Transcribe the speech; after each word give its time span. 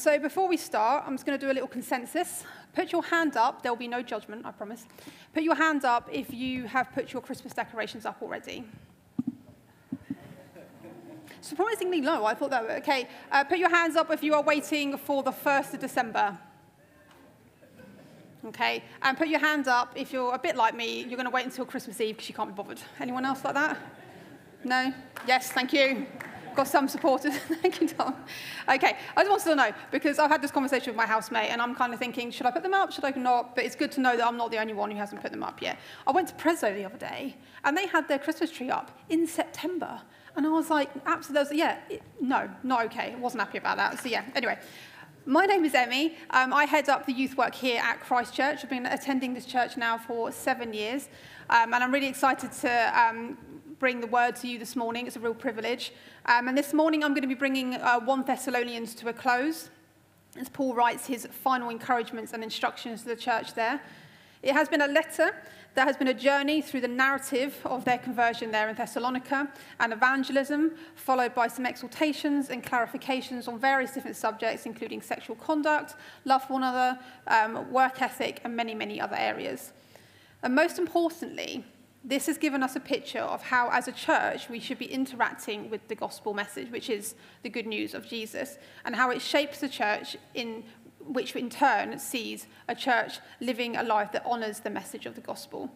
so 0.00 0.18
before 0.18 0.48
we 0.48 0.56
start, 0.56 1.04
I'm 1.06 1.14
just 1.14 1.26
going 1.26 1.38
to 1.38 1.46
do 1.46 1.52
a 1.52 1.54
little 1.54 1.68
consensus. 1.68 2.44
Put 2.74 2.90
your 2.90 3.02
hand 3.02 3.36
up. 3.36 3.62
There 3.62 3.70
will 3.70 3.78
be 3.78 3.88
no 3.88 4.02
judgment, 4.02 4.46
I 4.46 4.50
promise. 4.50 4.86
Put 5.34 5.42
your 5.42 5.54
hand 5.54 5.84
up 5.84 6.08
if 6.10 6.32
you 6.32 6.64
have 6.64 6.90
put 6.92 7.12
your 7.12 7.20
Christmas 7.20 7.52
decorations 7.52 8.06
up 8.06 8.22
already. 8.22 8.64
Surprisingly 11.42 12.00
low. 12.00 12.24
I 12.24 12.34
thought 12.34 12.50
that. 12.50 12.64
Okay. 12.82 13.08
Uh, 13.30 13.44
put 13.44 13.58
your 13.58 13.70
hands 13.70 13.96
up 13.96 14.10
if 14.10 14.22
you 14.22 14.34
are 14.34 14.42
waiting 14.42 14.96
for 14.96 15.22
the 15.22 15.32
1st 15.32 15.74
of 15.74 15.80
December. 15.80 16.38
Okay. 18.46 18.82
And 19.02 19.18
put 19.18 19.28
your 19.28 19.40
hand 19.40 19.68
up 19.68 19.92
if 19.96 20.12
you're 20.12 20.34
a 20.34 20.38
bit 20.38 20.56
like 20.56 20.74
me, 20.74 21.00
you're 21.00 21.16
going 21.16 21.24
to 21.24 21.30
wait 21.30 21.44
until 21.44 21.66
Christmas 21.66 22.00
Eve 22.00 22.16
because 22.16 22.28
you 22.28 22.34
can't 22.34 22.48
be 22.48 22.54
bothered. 22.54 22.80
Anyone 23.00 23.26
else 23.26 23.44
like 23.44 23.54
that? 23.54 23.78
No? 24.64 24.94
Yes, 25.26 25.52
thank 25.52 25.72
you. 25.72 26.06
Got 26.54 26.68
some 26.68 26.88
supporters. 26.88 27.36
Thank 27.62 27.80
you, 27.80 27.88
Tom. 27.88 28.14
Okay, 28.68 28.96
I 29.16 29.22
just 29.22 29.30
wanted 29.30 29.44
to 29.44 29.54
know 29.54 29.72
because 29.90 30.18
I've 30.18 30.30
had 30.30 30.42
this 30.42 30.50
conversation 30.50 30.88
with 30.88 30.96
my 30.96 31.06
housemate 31.06 31.50
and 31.50 31.62
I'm 31.62 31.74
kind 31.74 31.92
of 31.92 31.98
thinking, 31.98 32.30
should 32.30 32.46
I 32.46 32.50
put 32.50 32.62
them 32.62 32.74
up? 32.74 32.92
Should 32.92 33.04
I 33.04 33.10
not? 33.10 33.54
But 33.54 33.64
it's 33.64 33.76
good 33.76 33.92
to 33.92 34.00
know 34.00 34.16
that 34.16 34.26
I'm 34.26 34.36
not 34.36 34.50
the 34.50 34.58
only 34.58 34.72
one 34.72 34.90
who 34.90 34.96
hasn't 34.96 35.22
put 35.22 35.30
them 35.30 35.42
up 35.42 35.62
yet. 35.62 35.78
I 36.06 36.10
went 36.10 36.28
to 36.28 36.34
Prezzo 36.34 36.74
the 36.74 36.84
other 36.84 36.98
day 36.98 37.36
and 37.64 37.76
they 37.76 37.86
had 37.86 38.08
their 38.08 38.18
Christmas 38.18 38.50
tree 38.50 38.70
up 38.70 38.90
in 39.08 39.26
September. 39.26 40.00
And 40.36 40.46
I 40.46 40.50
was 40.50 40.70
like, 40.70 40.90
absolutely, 41.06 41.58
yeah, 41.58 41.78
it, 41.88 42.02
no, 42.20 42.48
not 42.62 42.84
okay. 42.86 43.12
I 43.12 43.16
wasn't 43.16 43.42
happy 43.42 43.58
about 43.58 43.76
that. 43.76 44.00
So, 44.00 44.08
yeah, 44.08 44.24
anyway. 44.34 44.58
My 45.26 45.44
name 45.44 45.66
is 45.66 45.74
Emmy. 45.74 46.16
Um, 46.30 46.54
I 46.54 46.64
head 46.64 46.88
up 46.88 47.04
the 47.04 47.12
youth 47.12 47.36
work 47.36 47.54
here 47.54 47.80
at 47.80 48.00
Christchurch. 48.00 48.64
I've 48.64 48.70
been 48.70 48.86
attending 48.86 49.34
this 49.34 49.44
church 49.44 49.76
now 49.76 49.98
for 49.98 50.32
seven 50.32 50.72
years. 50.72 51.10
Um, 51.50 51.74
and 51.74 51.84
I'm 51.84 51.92
really 51.92 52.08
excited 52.08 52.52
to 52.52 53.00
um, 53.00 53.36
bring 53.80 54.02
the 54.02 54.06
word 54.06 54.36
to 54.36 54.46
you 54.46 54.58
this 54.58 54.76
morning. 54.76 55.06
It's 55.06 55.16
a 55.16 55.20
real 55.20 55.32
privilege. 55.32 55.94
Um, 56.26 56.48
and 56.48 56.56
this 56.56 56.74
morning 56.74 57.02
I'm 57.02 57.12
going 57.12 57.22
to 57.22 57.28
be 57.28 57.34
bringing 57.34 57.74
uh, 57.76 57.98
1 57.98 58.24
Thessalonians 58.24 58.94
to 58.96 59.08
a 59.08 59.12
close 59.12 59.70
as 60.38 60.50
Paul 60.50 60.74
writes 60.74 61.06
his 61.06 61.26
final 61.26 61.70
encouragements 61.70 62.34
and 62.34 62.44
instructions 62.44 63.02
to 63.02 63.08
the 63.08 63.16
church 63.16 63.54
there. 63.54 63.80
It 64.42 64.52
has 64.52 64.68
been 64.68 64.82
a 64.82 64.86
letter 64.86 65.34
that 65.74 65.86
has 65.86 65.96
been 65.96 66.08
a 66.08 66.14
journey 66.14 66.60
through 66.60 66.82
the 66.82 66.88
narrative 66.88 67.56
of 67.64 67.86
their 67.86 67.96
conversion 67.96 68.50
there 68.50 68.68
in 68.68 68.76
Thessalonica 68.76 69.50
and 69.78 69.94
evangelism, 69.94 70.72
followed 70.94 71.34
by 71.34 71.48
some 71.48 71.64
exhortations 71.64 72.50
and 72.50 72.62
clarifications 72.62 73.48
on 73.48 73.58
various 73.58 73.92
different 73.92 74.16
subjects, 74.16 74.66
including 74.66 75.00
sexual 75.00 75.36
conduct, 75.36 75.94
love 76.26 76.44
for 76.44 76.54
one 76.54 76.64
another, 76.64 76.98
um, 77.28 77.72
work 77.72 78.02
ethic, 78.02 78.42
and 78.44 78.54
many, 78.54 78.74
many 78.74 79.00
other 79.00 79.16
areas. 79.16 79.72
And 80.42 80.54
most 80.54 80.78
importantly, 80.78 81.64
this 82.02 82.26
has 82.26 82.38
given 82.38 82.62
us 82.62 82.76
a 82.76 82.80
picture 82.80 83.20
of 83.20 83.42
how, 83.42 83.68
as 83.70 83.86
a 83.86 83.92
church, 83.92 84.48
we 84.48 84.58
should 84.58 84.78
be 84.78 84.86
interacting 84.86 85.68
with 85.68 85.86
the 85.88 85.94
gospel 85.94 86.32
message, 86.32 86.70
which 86.70 86.88
is 86.88 87.14
the 87.42 87.50
good 87.50 87.66
news 87.66 87.92
of 87.94 88.06
Jesus, 88.06 88.56
and 88.84 88.96
how 88.96 89.10
it 89.10 89.20
shapes 89.20 89.60
the 89.60 89.68
church 89.68 90.16
in 90.34 90.64
which 91.06 91.34
in 91.36 91.50
turn 91.50 91.98
sees 91.98 92.46
a 92.68 92.74
church 92.74 93.20
living 93.40 93.76
a 93.76 93.82
life 93.82 94.12
that 94.12 94.24
honours 94.24 94.60
the 94.60 94.70
message 94.70 95.06
of 95.06 95.14
the 95.14 95.20
gospel. 95.20 95.70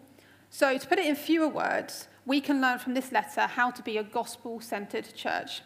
So, 0.49 0.79
to 0.79 0.87
put 0.87 0.99
it 0.99 1.07
in 1.07 1.17
fewer 1.17 1.49
words, 1.49 2.09
we 2.25 2.41
can 2.41 2.61
learn 2.61 2.79
from 2.79 2.95
this 2.95 3.13
letter 3.13 3.43
how 3.43 3.71
to 3.73 3.83
be 3.83 3.99
a 3.99 4.05
gospel 4.05 4.61
centred 4.61 5.15
church. 5.15 5.63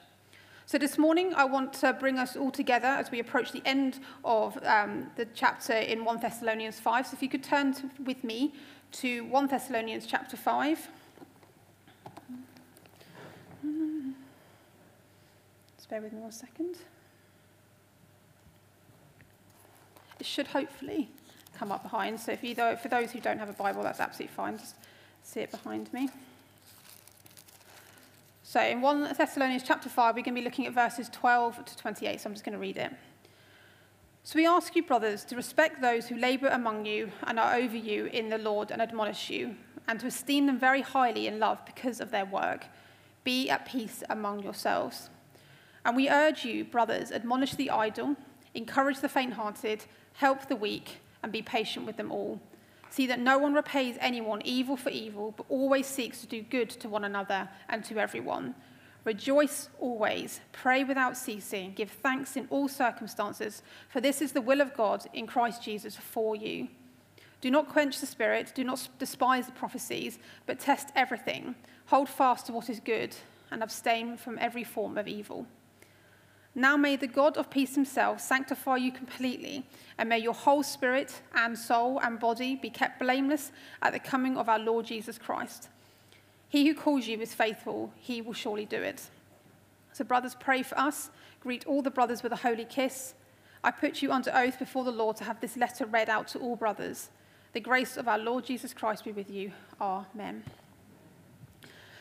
So, 0.69 0.77
this 0.77 0.99
morning, 0.99 1.33
I 1.33 1.47
want 1.47 1.73
to 1.81 1.95
bring 1.95 2.19
us 2.19 2.37
all 2.37 2.51
together 2.51 2.89
as 2.89 3.11
we 3.11 3.21
approach 3.21 3.53
the 3.53 3.63
end 3.65 4.01
of 4.23 4.63
um, 4.67 5.07
the 5.17 5.25
chapter 5.35 5.73
in 5.73 6.05
1 6.05 6.21
Thessalonians 6.21 6.79
5. 6.79 7.07
So, 7.07 7.15
if 7.15 7.23
you 7.23 7.31
could 7.31 7.43
turn 7.43 7.73
to, 7.73 7.89
with 8.05 8.23
me 8.23 8.53
to 8.93 9.25
1 9.25 9.47
Thessalonians 9.47 10.05
chapter 10.05 10.37
5. 10.37 10.89
Just 15.79 15.89
bear 15.89 16.03
with 16.03 16.13
me 16.13 16.21
one 16.21 16.33
second. 16.33 16.77
It 20.21 20.27
should 20.27 20.49
hopefully 20.49 21.09
come 21.59 21.73
up 21.73 21.83
behind. 21.83 22.21
So 22.21 22.33
if 22.33 22.45
you, 22.45 22.55
for 22.55 22.89
those 22.91 23.11
who 23.13 23.21
don't 23.21 23.39
have 23.39 23.49
a 23.49 23.55
Bible, 23.55 23.83
that's 23.83 24.01
absolutely 24.01 24.35
fine. 24.37 24.59
Just 24.59 24.75
see 25.23 25.41
it 25.41 25.51
behind 25.51 25.91
me. 25.95 26.11
So 28.49 28.63
in 28.63 28.81
1 28.81 29.13
Thessalonians 29.19 29.63
chapter 29.63 29.91
5, 29.91 30.15
we're 30.15 30.23
going 30.23 30.35
to 30.35 30.41
be 30.41 30.43
looking 30.43 30.67
at 30.67 30.73
verses 30.73 31.11
12 31.11 31.67
to 31.67 31.77
28. 31.77 32.19
So 32.19 32.31
I'm 32.31 32.33
just 32.33 32.47
going 32.47 32.55
to 32.55 32.59
read 32.59 32.79
it. 32.79 32.91
So 34.25 34.39
we 34.39 34.47
ask 34.47 34.75
you, 34.75 34.83
brothers, 34.83 35.23
to 35.27 35.37
respect 35.37 35.83
those 35.83 36.09
who 36.09 36.17
labor 36.17 36.49
among 36.49 36.87
you 36.87 37.13
and 37.25 37.39
are 37.39 37.57
over 37.57 37.77
you 37.77 38.07
in 38.07 38.31
the 38.31 38.39
Lord 38.39 38.71
and 38.71 38.81
admonish 38.81 39.29
you, 39.29 39.55
and 39.87 40.01
to 40.01 40.07
esteem 40.07 40.47
them 40.47 40.59
very 40.59 40.81
highly 40.81 41.27
in 41.27 41.39
love 41.39 41.59
because 41.67 42.01
of 42.01 42.11
their 42.11 42.25
work. 42.25 42.65
Be 43.23 43.51
at 43.51 43.67
peace 43.67 44.03
among 44.09 44.43
yourselves. 44.43 45.11
And 45.85 45.95
we 45.95 46.09
urge 46.09 46.47
you, 46.47 46.65
brothers, 46.65 47.13
admonish 47.13 47.55
the 47.55 47.69
idle, 47.69 48.17
encourage 48.55 49.01
the 49.01 49.11
faint 49.11 49.35
hearted, 49.35 49.85
help 50.15 50.49
the 50.49 50.57
weak, 50.57 51.01
and 51.23 51.31
be 51.31 51.43
patient 51.43 51.85
with 51.85 51.99
them 51.99 52.11
all. 52.11 52.41
See 52.91 53.07
that 53.07 53.21
no 53.21 53.39
one 53.39 53.55
repays 53.55 53.97
anyone 54.01 54.43
evil 54.45 54.77
for 54.77 54.91
evil, 54.91 55.35
but 55.37 55.47
always 55.49 55.87
seeks 55.87 56.21
to 56.23 56.27
do 56.27 56.43
good 56.43 56.71
to 56.71 56.89
one 56.89 57.05
another 57.05 57.49
and 57.69 57.85
to 57.85 57.99
everyone. 57.99 58.55
Rejoice 59.05 59.69
always, 59.79 60.41
pray 60.53 60.85
without 60.85 61.17
ceasing, 61.17 61.73
give 61.75 61.91
thanks 61.91 62.37
in 62.37 62.47
all 62.51 62.69
circumstances, 62.69 63.63
for 63.89 64.01
this 64.01 64.21
is 64.21 64.33
the 64.33 64.41
will 64.41 64.61
of 64.61 64.75
God 64.75 65.07
in 65.15 65.27
Christ 65.27 65.63
Jesus 65.63 65.97
for 65.97 66.37
you. 66.37 66.69
Do 67.41 67.51
not 67.51 67.69
quench 67.69 68.01
the 68.01 68.07
spirit, 68.07 68.53
do 68.55 68.65
not 68.65 68.89
despise 68.99 69.47
the 69.47 69.53
prophecies, 69.53 70.19
but 70.47 70.59
test 70.59 70.91
everything. 70.97 71.55
Hold 71.87 72.09
fast 72.09 72.47
to 72.47 72.53
what 72.53 72.69
is 72.69 72.81
good, 72.81 73.17
and 73.51 73.63
abstain 73.63 74.17
from 74.17 74.39
every 74.41 74.65
form 74.65 74.99
of 74.99 75.09
evil. 75.09 75.47
Now 76.59 76.77
may 76.77 76.97
the 76.97 77.07
God 77.07 77.37
of 77.37 77.51
peace 77.51 77.77
himself 77.77 78.21
sanctify 78.21 78.79
you 78.79 78.91
completely, 78.91 79.65
and 79.97 80.09
may 80.09 80.19
your 80.19 80.35
whole 80.35 80.65
spirit 80.65 81.23
and 81.33 81.57
soul 81.57 82.01
and 82.03 82.19
body 82.19 82.57
be 82.57 82.69
kept 82.69 82.99
blameless 82.99 83.53
at 83.81 83.93
the 83.93 84.01
coming 84.01 84.37
of 84.37 84.49
our 84.49 84.59
Lord 84.59 84.87
Jesus 84.87 85.19
Christ. 85.19 85.69
He 86.49 86.67
who 86.67 86.75
calls 86.75 87.07
you 87.07 87.21
is 87.21 87.33
faithful, 87.33 87.93
he 87.95 88.21
will 88.21 88.33
surely 88.33 88.65
do 88.65 88.83
it. 88.83 89.09
So, 89.93 90.03
brothers, 90.03 90.35
pray 90.35 90.65
for 90.65 90.77
us. 90.77 91.11
Greet 91.39 91.65
all 91.65 91.81
the 91.81 91.93
brothers 91.93 92.25
with 92.25 92.33
a 92.33 92.37
holy 92.37 92.65
kiss. 92.65 93.15
I 93.63 93.71
put 93.71 94.03
you 94.03 94.11
under 94.11 94.35
oath 94.35 94.59
before 94.59 94.83
the 94.83 94.91
Lord 94.91 95.15
to 95.19 95.25
have 95.25 95.41
this 95.41 95.57
letter 95.57 95.87
read 95.87 96.11
out 96.11 96.27
to 96.29 96.41
all 96.41 96.57
brothers. 96.57 97.11
The 97.53 97.61
grace 97.61 97.97
of 97.97 98.09
our 98.09 98.19
Lord 98.19 98.45
Jesus 98.45 98.75
Christ 98.75 99.05
be 99.05 99.13
with 99.13 99.31
you. 99.31 99.53
Amen. 99.81 100.43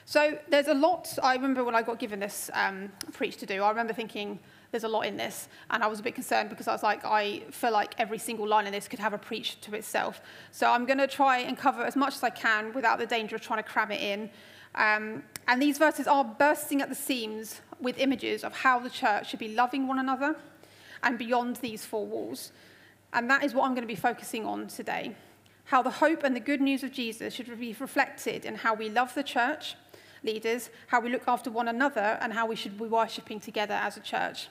So, 0.09 0.40
there's 0.47 0.69
a 0.69 0.73
lot. 0.73 1.19
I 1.22 1.34
remember 1.34 1.66
when 1.66 1.75
I 1.75 1.81
got 1.81 2.00
given 2.00 2.22
this 2.22 2.50
um, 2.53 2.94
preach 3.12 3.35
to 3.38 3.45
do, 3.45 3.62
I 3.62 3.68
remember 3.68 3.91
thinking, 3.91 4.40
there's 4.72 4.85
a 4.85 4.88
lot 4.88 5.01
in 5.01 5.18
this. 5.18 5.50
And 5.69 5.84
I 5.84 5.88
was 5.88 6.00
a 6.00 6.03
bit 6.03 6.16
concerned 6.16 6.50
because 6.50 6.69
I 6.69 6.72
was 6.72 6.81
like, 6.81 7.03
I 7.03 7.41
feel 7.51 7.73
like 7.73 7.94
every 7.97 8.17
single 8.17 8.47
line 8.47 8.67
in 8.67 8.72
this 8.72 8.88
could 8.88 9.00
have 9.00 9.12
a 9.12 9.17
preach 9.17 9.59
to 9.59 9.75
itself. 9.75 10.22
So 10.51 10.72
I'm 10.72 10.85
going 10.85 11.00
to 11.00 11.07
try 11.07 11.40
and 11.40 11.57
cover 11.57 11.84
as 11.84 11.97
much 11.97 12.16
as 12.16 12.23
I 12.23 12.29
can 12.29 12.72
without 12.72 13.00
the 13.00 13.06
danger 13.06 13.35
of 13.35 13.41
trying 13.41 13.62
to 13.62 13.69
cram 13.69 13.91
it 13.91 14.00
in. 14.00 14.29
Um, 14.75 15.23
and 15.50 15.62
these 15.62 15.78
verses 15.78 16.07
are 16.07 16.23
bursting 16.23 16.81
at 16.81 16.88
the 16.88 16.96
seams 16.96 17.59
with 17.81 17.97
images 18.00 18.46
of 18.46 18.53
how 18.53 18.79
the 18.79 18.90
church 18.90 19.29
should 19.29 19.40
be 19.40 19.56
loving 19.56 19.90
one 19.90 20.00
another 20.00 20.38
and 21.03 21.17
beyond 21.17 21.57
these 21.57 21.84
four 21.84 22.06
walls. 22.06 22.53
And 23.12 23.29
that 23.29 23.44
is 23.44 23.53
what 23.53 23.66
I'm 23.66 23.72
going 23.72 23.81
to 23.81 23.94
be 23.94 23.96
focusing 23.96 24.46
on 24.46 24.67
today. 24.67 25.17
How 25.66 25.81
the 25.81 25.91
hope 25.91 26.23
and 26.23 26.34
the 26.34 26.40
good 26.40 26.62
news 26.62 26.81
of 26.81 26.94
Jesus 26.94 27.34
should 27.34 27.59
be 27.59 27.75
reflected 27.78 28.46
in 28.46 28.56
how 28.56 28.73
we 28.73 28.88
love 28.88 29.13
the 29.13 29.23
church 29.23 29.75
leaders, 30.23 30.69
how 30.88 31.00
we 31.00 31.09
look 31.09 31.28
after 31.28 31.50
one 31.50 31.67
another, 31.67 32.17
and 32.22 32.33
how 32.33 32.45
we 32.45 32.55
should 32.55 32.78
be 32.78 32.85
worshipping 32.85 33.39
together 33.39 33.73
as 33.73 33.97
a 33.97 34.01
church. 34.01 34.47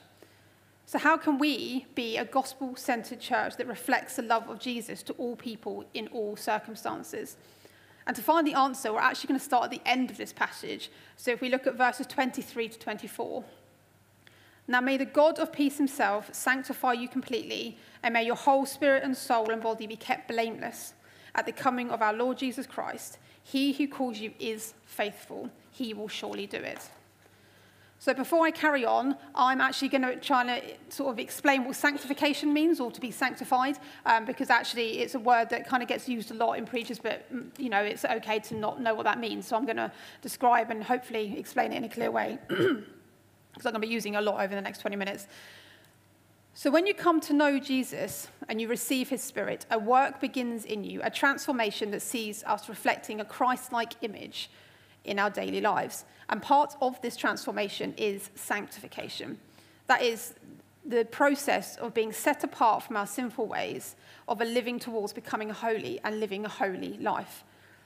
So, 0.89 0.99
how 0.99 1.17
can 1.17 1.39
we 1.39 1.87
be 1.95 2.17
a 2.17 2.25
gospel 2.25 2.77
centered 2.77 3.21
church 3.21 3.57
that 3.57 3.67
reflects 3.67 4.17
the 4.17 4.23
love 4.23 4.49
of 4.49 4.61
Jesus 4.61 5.03
to 5.05 5.13
all 5.15 5.35
people 5.35 5.85
in 5.95 6.07
all 6.09 6.37
circumstances? 6.37 7.37
And 8.07 8.15
to 8.15 8.23
find 8.23 8.47
the 8.47 8.55
answer, 8.55 8.93
we're 8.93 9.01
actually 9.01 9.29
going 9.29 9.41
to 9.41 9.45
start 9.45 9.65
at 9.65 9.71
the 9.73 9.83
end 9.85 10.13
of 10.13 10.17
this 10.17 10.33
passage. 10.33 10.91
So, 11.17 11.33
if 11.33 11.41
we 11.41 11.49
look 11.49 11.67
at 11.67 11.75
verses 11.75 12.07
23 12.07 12.69
to 12.69 12.79
24. 12.79 13.45
Now, 14.69 14.81
may 14.81 14.97
the 14.97 15.05
God 15.05 15.39
of 15.39 15.53
peace 15.53 15.77
himself 15.77 16.33
sanctify 16.33 16.93
you 16.93 17.09
completely, 17.09 17.79
and 18.03 18.13
may 18.13 18.25
your 18.25 18.37
whole 18.37 18.67
spirit 18.67 19.03
and 19.03 19.17
soul 19.17 19.51
and 19.51 19.63
body 19.63 19.87
be 19.87 19.97
kept 19.97 20.29
blameless 20.29 20.95
at 21.35 21.47
the 21.47 21.53
coming 21.53 21.91
of 21.91 22.03
our 22.03 22.13
Lord 22.13 22.39
Jesus 22.39 22.67
Christ. 22.67 23.19
He 23.47 23.73
who 23.73 23.87
calls 23.87 24.19
you 24.19 24.33
is 24.41 24.75
faithful, 24.87 25.51
he 25.71 25.95
will 25.95 26.09
surely 26.09 26.49
do 26.49 26.57
it. 26.57 26.81
So 28.01 28.13
before 28.13 28.45
I 28.45 28.51
carry 28.51 28.85
on, 28.85 29.17
I'm 29.37 29.61
actually 29.61 29.89
going 29.89 30.03
to 30.03 30.17
try 30.17 30.45
to 30.45 30.75
sort 30.89 31.13
of 31.13 31.21
explain 31.21 31.65
what 31.65 31.77
sanctification 31.77 32.53
means 32.53 32.81
or 32.81 32.91
to 32.91 33.01
be 33.01 33.13
sanctified, 33.13 33.79
um, 34.05 34.25
because 34.25 34.51
actually 34.51 34.99
it's 34.99 35.15
a 35.15 35.21
word 35.21 35.49
that 35.51 35.65
kind 35.69 35.81
of 35.81 35.89
gets 35.89 36.09
used 36.09 36.33
a 36.33 36.35
lot 36.35 36.55
in 36.55 36.67
preachers, 36.67 36.99
but 36.99 37.33
mm, 37.33 37.47
you 37.57 37.71
know 37.71 37.81
it's 37.81 38.05
okay 38.05 38.41
to 38.41 38.57
not 38.57 38.83
know 38.83 38.95
what 38.95 39.05
that 39.05 39.21
means. 39.21 39.47
So 39.47 39.57
I'm 39.57 39.65
going 39.65 39.77
to 39.77 39.93
describe 40.23 40.73
and 40.73 40.83
hopefully 40.83 41.39
explain 41.39 41.73
it 41.73 41.77
in 41.77 41.85
a 41.85 41.89
clear 41.89 42.11
way, 42.11 42.39
because 42.49 42.75
I'm 43.65 43.73
going 43.73 43.75
to 43.75 43.81
be 43.81 43.95
using 43.95 44.17
a 44.17 44.21
lot 44.21 44.43
over 44.43 44.57
the 44.57 44.61
next 44.61 44.81
20 44.81 44.97
minutes. 44.97 45.29
So 46.59 46.71
when 46.71 46.87
you 46.87 46.95
come 46.95 47.21
to 47.21 47.35
know 47.35 47.59
Jesus 47.59 48.29
and 48.49 48.63
you 48.63 48.67
receive 48.67 49.11
his 49.11 49.23
spirit, 49.23 49.67
a 49.71 49.79
work 49.79 50.23
begins 50.23 50.65
in 50.65 50.85
you, 50.85 51.03
a 51.05 51.11
transformation 51.11 51.91
that 51.91 52.01
sees 52.01 52.43
us 52.45 52.71
reflecting 52.71 53.21
a 53.21 53.27
Christ-like 53.27 53.93
image 54.01 54.49
in 55.05 55.19
our 55.19 55.29
daily 55.29 55.61
lives. 55.61 56.07
And 56.31 56.41
part 56.41 56.75
of 56.81 56.99
this 57.03 57.15
transformation 57.15 57.93
is 57.99 58.31
sanctification. 58.37 59.39
That 59.87 60.01
is 60.01 60.33
the 60.83 61.05
process 61.05 61.77
of 61.77 61.93
being 61.93 62.11
set 62.11 62.43
apart 62.43 62.85
from 62.85 62.97
our 62.97 63.07
sinful 63.07 63.47
ways, 63.47 63.95
of 64.27 64.41
a 64.41 64.47
living 64.47 64.79
towards 64.79 65.13
becoming 65.13 65.51
holy 65.51 66.01
and 66.05 66.21
living 66.21 66.47
a 66.47 66.49
holy 66.49 66.97
life. 66.97 67.45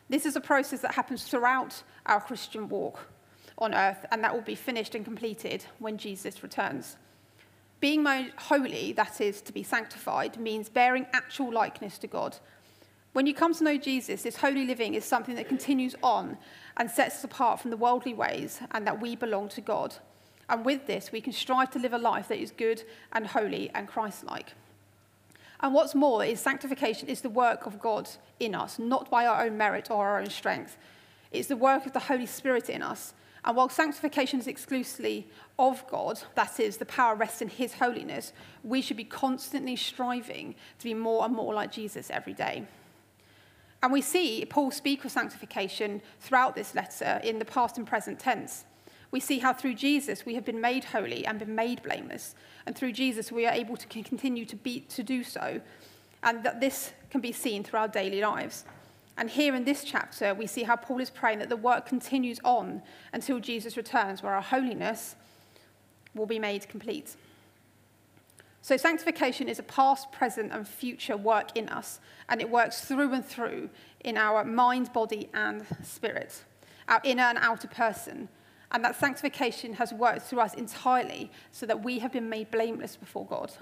This 0.09 0.25
is 0.25 0.37
a 0.37 0.41
process 0.41 0.81
that 0.83 0.95
happens 0.95 1.25
throughout 1.25 1.83
our 2.07 2.21
Christian 2.21 2.69
walk 2.69 3.09
on 3.59 3.75
earth, 3.75 4.07
and 4.13 4.23
that 4.23 4.33
will 4.33 4.43
be 4.43 4.55
finished 4.55 4.95
and 4.95 5.05
completed 5.05 5.65
when 5.81 5.99
Jesus 5.99 6.45
returns. 6.45 6.97
Being 7.81 8.03
made 8.03 8.33
holy, 8.37 8.93
that 8.93 9.21
is, 9.21 9.41
to 9.43 9.53
be 9.53 9.63
sanctified, 9.63 10.39
means 10.39 10.69
bearing 10.69 11.07
actual 11.13 11.53
likeness 11.53 11.99
to 11.99 12.07
God. 12.07 12.37
When 13.13 13.27
you 13.27 13.35
come 13.35 13.55
to 13.55 13.65
know 13.65 13.77
Jesus, 13.77 14.23
this 14.23 14.37
holy 14.37 14.67
living 14.67 14.95
is 14.95 15.05
something 15.05 15.35
that 15.35 15.49
continues 15.49 15.97
on 16.03 16.37
and 16.77 16.91
sets 16.91 17.17
us 17.17 17.25
apart 17.25 17.59
from 17.59 17.71
the 17.71 17.77
worldly 17.77 18.15
ways 18.15 18.61
and 18.71 18.87
that 18.87 19.01
we 19.01 19.17
belong 19.17 19.49
to 19.51 19.61
God. 19.61 19.97
And 20.49 20.65
with 20.65 20.87
this, 20.87 21.11
we 21.11 21.21
can 21.21 21.33
strive 21.33 21.71
to 21.71 21.79
live 21.79 21.93
a 21.93 21.99
life 21.99 22.29
that 22.29 22.39
is 22.39 22.51
good 22.51 22.83
and 23.13 23.27
holy 23.27 23.71
and 23.75 23.89
Christ 23.89 24.25
like. 24.25 24.55
And 25.61 25.75
what's 25.75 25.95
more 25.95 26.25
is 26.25 26.41
sanctification 26.41 27.09
is 27.09 27.21
the 27.21 27.29
work 27.29 27.67
of 27.67 27.81
God 27.81 28.09
in 28.39 28.55
us, 28.55 28.79
not 28.79 29.11
by 29.11 29.27
our 29.27 29.45
own 29.45 29.57
merit 29.57 29.91
or 29.91 30.07
our 30.07 30.21
own 30.21 30.31
strength. 30.31 30.77
It's 31.33 31.49
the 31.49 31.57
work 31.57 31.87
of 31.87 31.93
the 31.93 31.99
Holy 32.01 32.27
Spirit 32.27 32.69
in 32.71 32.83
us. 32.83 33.15
And 33.45 33.57
while 33.57 33.69
sanctification 33.69 34.39
is 34.39 34.47
exclusively 34.47 35.27
of 35.59 35.87
God, 35.89 36.21
that 36.35 36.61
is, 36.61 36.77
the 36.77 36.85
power 36.85 37.15
rests 37.15 37.41
in 37.41 37.49
His 37.49 37.75
holiness, 37.75 38.33
we 38.63 38.83
should 38.83 38.97
be 38.97 39.05
constantly 39.05 39.77
striving 39.77 40.55
to 40.79 40.85
be 40.85 40.95
more 40.95 41.25
and 41.25 41.35
more 41.35 41.55
like 41.55 41.73
Jesus 41.73 42.11
every 42.11 42.35
day. 42.35 42.67
And 43.83 43.93
we 43.93 44.03
see 44.03 44.45
Paul 44.45 44.71
speak 44.71 45.05
of 45.05 45.11
sanctification 45.11 46.03
throughout 46.21 46.55
this 46.55 46.75
letter 46.75 47.21
in 47.25 47.39
the 47.39 47.47
past 47.47 47.79
and 47.79 47.87
present 47.87 48.19
tense. 48.19 48.65
We 49.11 49.21
see 49.21 49.39
how 49.39 49.55
through 49.55 49.75
Jesus 49.75 50.27
we 50.27 50.35
have 50.35 50.45
been 50.45 50.61
made 50.61 50.85
holy 50.85 51.27
and 51.27 51.39
been 51.39 51.55
made 51.55 51.83
blameless, 51.83 52.35
and 52.67 52.77
through 52.77 52.93
Jesus 52.93 53.33
we 53.33 53.47
are 53.47 53.55
able 53.55 53.77
to 53.77 53.87
continue 53.87 54.45
to 54.45 54.57
be 54.57 54.81
to 54.81 55.03
do 55.03 55.25
so, 55.25 55.61
and 56.23 56.45
that 56.45 56.61
this 56.61 56.93
can 57.11 57.21
be 57.21 57.33
seen 57.33 57.65
through 57.65 57.81
our 57.81 57.89
daily 57.89 58.21
lives. 58.21 58.65
And 59.21 59.29
here 59.29 59.55
in 59.55 59.65
this 59.65 59.85
chapter, 59.85 60.33
we 60.33 60.47
see 60.47 60.63
how 60.63 60.77
Paul 60.77 60.99
is 60.99 61.11
praying 61.11 61.41
that 61.41 61.51
the 61.51 61.57
work 61.57 61.85
continues 61.85 62.41
on 62.43 62.81
until 63.13 63.39
Jesus 63.39 63.77
returns, 63.77 64.23
where 64.23 64.35
our 64.35 64.41
holiness 64.41 65.15
will 66.15 66.25
be 66.25 66.39
made 66.39 66.67
complete. 66.71 67.15
So, 68.63 68.79
sanctification 68.79 69.47
is 69.47 69.59
a 69.59 69.63
past, 69.63 70.11
present, 70.11 70.53
and 70.53 70.67
future 70.67 71.19
work 71.19 71.55
in 71.55 71.69
us, 71.69 72.01
and 72.31 72.41
it 72.41 72.49
works 72.49 72.81
through 72.81 73.13
and 73.13 73.23
through 73.23 73.69
in 74.01 74.17
our 74.17 74.43
mind, 74.43 74.91
body, 74.95 75.29
and 75.35 75.67
spirit, 75.85 76.43
our 76.89 77.03
inner 77.05 77.25
and 77.25 77.39
outer 77.43 77.69
person, 77.69 78.31
and 78.73 78.83
that 78.83 78.99
sanctification 78.99 79.75
has 79.75 79.93
worked 79.93 80.23
through 80.23 80.41
us 80.41 80.55
entirely 80.55 81.31
so 81.53 81.67
that 81.67 81.85
we 81.85 81.99
have 81.99 82.13
been 82.13 82.31
made 82.31 82.51
blameless 82.51 82.97
before 82.97 83.27
God. 83.27 83.53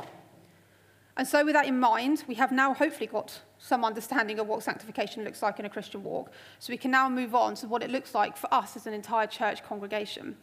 And 1.17 1.27
so, 1.27 1.45
with 1.45 1.55
that 1.55 1.67
in 1.67 1.81
mind, 1.81 2.23
we 2.29 2.37
have 2.37 2.53
now 2.53 2.75
hopefully 2.75 3.09
got 3.09 3.41
some 3.59 3.85
understanding 3.85 4.39
of 4.39 4.47
what 4.47 4.63
sanctification 4.63 5.25
looks 5.25 5.43
like 5.43 5.59
in 5.59 5.67
a 5.67 5.69
Christian 5.71 6.03
walk. 6.03 6.31
So, 6.59 6.73
we 6.73 6.77
can 6.77 6.91
now 6.91 7.09
move 7.09 7.35
on 7.35 7.55
to 7.57 7.67
what 7.67 7.83
it 7.83 7.91
looks 7.91 8.15
like 8.15 8.37
for 8.37 8.53
us 8.53 8.77
as 8.77 8.87
an 8.87 8.95
entire 8.95 9.27
church 9.27 9.65
congregation. 9.65 10.37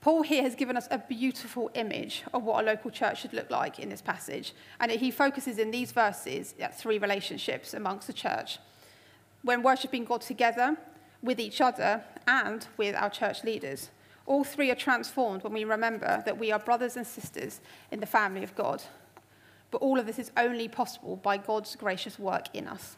Paul 0.00 0.22
here 0.22 0.42
has 0.42 0.54
given 0.54 0.76
us 0.76 0.86
a 0.90 0.98
beautiful 0.98 1.68
image 1.74 2.22
of 2.32 2.44
what 2.44 2.62
a 2.62 2.66
local 2.66 2.92
church 2.92 3.22
should 3.22 3.32
look 3.32 3.50
like 3.50 3.80
in 3.80 3.88
this 3.88 4.00
passage. 4.00 4.54
And 4.78 4.92
he 4.92 5.10
focuses 5.10 5.58
in 5.58 5.72
these 5.72 5.90
verses 5.90 6.54
at 6.60 6.78
three 6.78 6.98
relationships 6.98 7.74
amongst 7.74 8.06
the 8.06 8.12
church 8.12 8.58
when 9.42 9.62
worshipping 9.62 10.04
God 10.04 10.20
together, 10.20 10.76
with 11.22 11.40
each 11.40 11.60
other, 11.60 12.04
and 12.26 12.66
with 12.76 12.94
our 12.94 13.10
church 13.10 13.42
leaders. 13.42 13.90
All 14.26 14.44
three 14.44 14.70
are 14.70 14.76
transformed 14.76 15.44
when 15.44 15.52
we 15.52 15.64
remember 15.64 16.22
that 16.24 16.38
we 16.38 16.50
are 16.50 16.58
brothers 16.58 16.96
and 16.96 17.06
sisters 17.06 17.60
in 17.90 18.00
the 18.00 18.06
family 18.06 18.42
of 18.42 18.54
God. 18.54 18.82
But 19.70 19.82
all 19.82 19.98
of 19.98 20.06
this 20.06 20.18
is 20.18 20.30
only 20.36 20.68
possible 20.68 21.16
by 21.16 21.36
God's 21.36 21.74
gracious 21.76 22.18
work 22.18 22.46
in 22.54 22.68
us. 22.68 22.96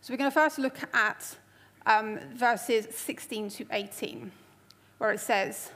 So 0.00 0.12
we're 0.12 0.18
going 0.18 0.30
to 0.30 0.34
first 0.34 0.58
look 0.58 0.78
at 0.94 1.36
um, 1.86 2.20
verses 2.34 2.86
16 2.94 3.50
to 3.50 3.66
18, 3.72 4.30
where 4.98 5.12
it 5.12 5.20
says, 5.20 5.70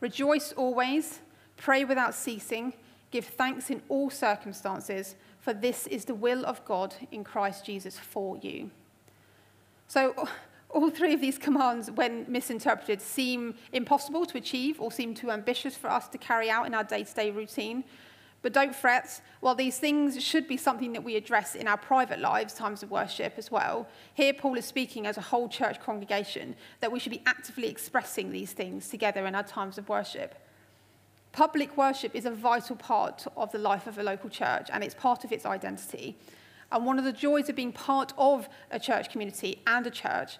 Rejoice 0.00 0.52
always, 0.52 1.20
pray 1.56 1.84
without 1.84 2.14
ceasing, 2.14 2.74
give 3.10 3.24
thanks 3.24 3.70
in 3.70 3.82
all 3.88 4.10
circumstances, 4.10 5.16
for 5.40 5.52
this 5.52 5.86
is 5.86 6.04
the 6.04 6.14
will 6.14 6.44
of 6.44 6.64
God 6.64 6.94
in 7.10 7.24
Christ 7.24 7.64
Jesus 7.64 7.98
for 7.98 8.36
you. 8.36 8.70
So, 9.88 10.28
all 10.70 10.90
three 10.90 11.14
of 11.14 11.20
these 11.20 11.38
commands, 11.38 11.90
when 11.90 12.26
misinterpreted, 12.28 13.00
seem 13.00 13.54
impossible 13.72 14.26
to 14.26 14.38
achieve 14.38 14.80
or 14.80 14.92
seem 14.92 15.14
too 15.14 15.30
ambitious 15.30 15.76
for 15.76 15.88
us 15.88 16.08
to 16.08 16.18
carry 16.18 16.50
out 16.50 16.66
in 16.66 16.74
our 16.74 16.84
day 16.84 17.04
to 17.04 17.14
day 17.14 17.30
routine. 17.30 17.84
But 18.42 18.52
don't 18.52 18.74
fret, 18.74 19.20
while 19.40 19.54
these 19.54 19.78
things 19.78 20.22
should 20.22 20.46
be 20.46 20.56
something 20.56 20.92
that 20.92 21.02
we 21.02 21.16
address 21.16 21.54
in 21.54 21.66
our 21.66 21.76
private 21.76 22.20
lives, 22.20 22.54
times 22.54 22.82
of 22.82 22.90
worship 22.90 23.34
as 23.36 23.50
well, 23.50 23.88
here 24.14 24.32
Paul 24.32 24.56
is 24.56 24.64
speaking 24.64 25.06
as 25.06 25.16
a 25.16 25.22
whole 25.22 25.48
church 25.48 25.80
congregation 25.80 26.54
that 26.80 26.92
we 26.92 27.00
should 27.00 27.12
be 27.12 27.22
actively 27.26 27.68
expressing 27.68 28.30
these 28.30 28.52
things 28.52 28.88
together 28.88 29.26
in 29.26 29.34
our 29.34 29.42
times 29.42 29.78
of 29.78 29.88
worship. 29.88 30.34
Public 31.32 31.76
worship 31.76 32.14
is 32.14 32.24
a 32.24 32.30
vital 32.30 32.76
part 32.76 33.26
of 33.36 33.52
the 33.52 33.58
life 33.58 33.86
of 33.86 33.98
a 33.98 34.02
local 34.02 34.30
church 34.30 34.68
and 34.72 34.82
it's 34.84 34.94
part 34.94 35.24
of 35.24 35.32
its 35.32 35.44
identity. 35.44 36.16
And 36.72 36.86
one 36.86 36.98
of 36.98 37.04
the 37.04 37.12
joys 37.12 37.48
of 37.48 37.56
being 37.56 37.72
part 37.72 38.12
of 38.16 38.48
a 38.70 38.78
church 38.78 39.10
community 39.10 39.60
and 39.66 39.86
a 39.86 39.90
church 39.90 40.38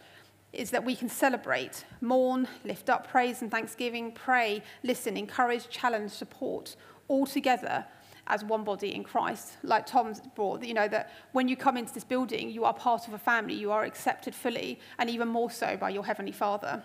is 0.52 0.70
that 0.70 0.84
we 0.84 0.96
can 0.96 1.08
celebrate, 1.08 1.84
mourn, 2.00 2.48
lift 2.64 2.88
up 2.88 3.08
praise 3.08 3.42
and 3.42 3.50
thanksgiving, 3.50 4.10
pray, 4.12 4.62
listen, 4.82 5.16
encourage, 5.16 5.68
challenge, 5.68 6.12
support, 6.12 6.76
all 7.08 7.26
together 7.26 7.84
as 8.26 8.44
one 8.44 8.64
body 8.64 8.94
in 8.94 9.04
Christ. 9.04 9.56
Like 9.62 9.86
Tom's 9.86 10.20
brought, 10.34 10.64
you 10.64 10.74
know, 10.74 10.88
that 10.88 11.12
when 11.32 11.48
you 11.48 11.56
come 11.56 11.76
into 11.76 11.94
this 11.94 12.04
building, 12.04 12.50
you 12.50 12.64
are 12.64 12.74
part 12.74 13.06
of 13.06 13.14
a 13.14 13.18
family, 13.18 13.54
you 13.54 13.70
are 13.70 13.84
accepted 13.84 14.34
fully, 14.34 14.80
and 14.98 15.08
even 15.08 15.28
more 15.28 15.50
so 15.50 15.76
by 15.76 15.90
your 15.90 16.04
Heavenly 16.04 16.32
Father. 16.32 16.82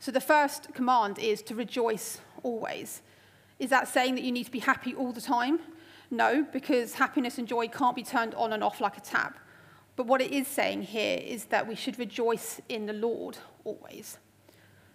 So 0.00 0.10
the 0.10 0.20
first 0.20 0.74
command 0.74 1.18
is 1.18 1.42
to 1.42 1.54
rejoice 1.54 2.20
always. 2.42 3.02
Is 3.58 3.70
that 3.70 3.88
saying 3.88 4.14
that 4.14 4.24
you 4.24 4.32
need 4.32 4.44
to 4.44 4.52
be 4.52 4.60
happy 4.60 4.94
all 4.94 5.12
the 5.12 5.20
time? 5.20 5.58
No, 6.10 6.46
because 6.52 6.94
happiness 6.94 7.38
and 7.38 7.46
joy 7.46 7.68
can't 7.68 7.96
be 7.96 8.02
turned 8.02 8.34
on 8.34 8.52
and 8.52 8.62
off 8.62 8.80
like 8.80 8.96
a 8.96 9.00
tap. 9.00 9.38
But 9.96 10.06
what 10.06 10.20
it 10.20 10.30
is 10.30 10.46
saying 10.46 10.82
here 10.82 11.18
is 11.20 11.46
that 11.46 11.66
we 11.66 11.74
should 11.74 11.98
rejoice 11.98 12.60
in 12.68 12.86
the 12.86 12.92
Lord 12.92 13.38
always. 13.64 14.18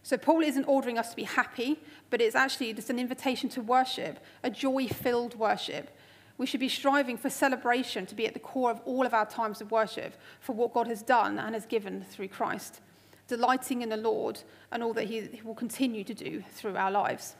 So 0.04 0.18
Paul 0.18 0.42
isn't 0.42 0.66
ordering 0.66 0.98
us 0.98 1.10
to 1.12 1.16
be 1.16 1.24
happy, 1.24 1.80
but 2.10 2.22
it's 2.22 2.36
actually 2.36 2.74
just 2.74 2.90
an 2.90 3.00
invitation 3.00 3.50
to 3.50 3.62
worship, 3.62 4.20
a 4.44 4.50
joy 4.50 4.88
filled 4.88 5.36
worship. 5.36 5.90
We 6.38 6.46
should 6.46 6.60
be 6.60 6.70
striving 6.70 7.18
for 7.18 7.30
celebration 7.30 8.06
to 8.08 8.16
be 8.16 8.28
at 8.28 8.34
the 8.34 8.40
core 8.40 8.70
of 8.70 8.82
all 8.86 9.06
of 9.06 9.14
our 9.14 9.26
times 9.26 9.62
of 9.62 9.72
worship 9.72 10.16
for 10.42 10.54
what 10.54 10.74
God 10.74 10.88
has 10.88 11.02
done 11.02 11.40
and 11.40 11.56
has 11.56 11.66
given 11.66 12.04
through 12.04 12.28
Christ, 12.28 12.82
delighting 13.28 13.82
in 13.82 13.90
the 13.90 13.98
Lord 13.98 14.42
and 14.72 14.84
all 14.84 14.94
that 14.94 15.06
he 15.06 15.42
will 15.44 15.56
continue 15.56 16.04
to 16.04 16.14
do 16.14 16.44
through 16.52 16.76
our 16.76 16.92
lives. 16.92 17.36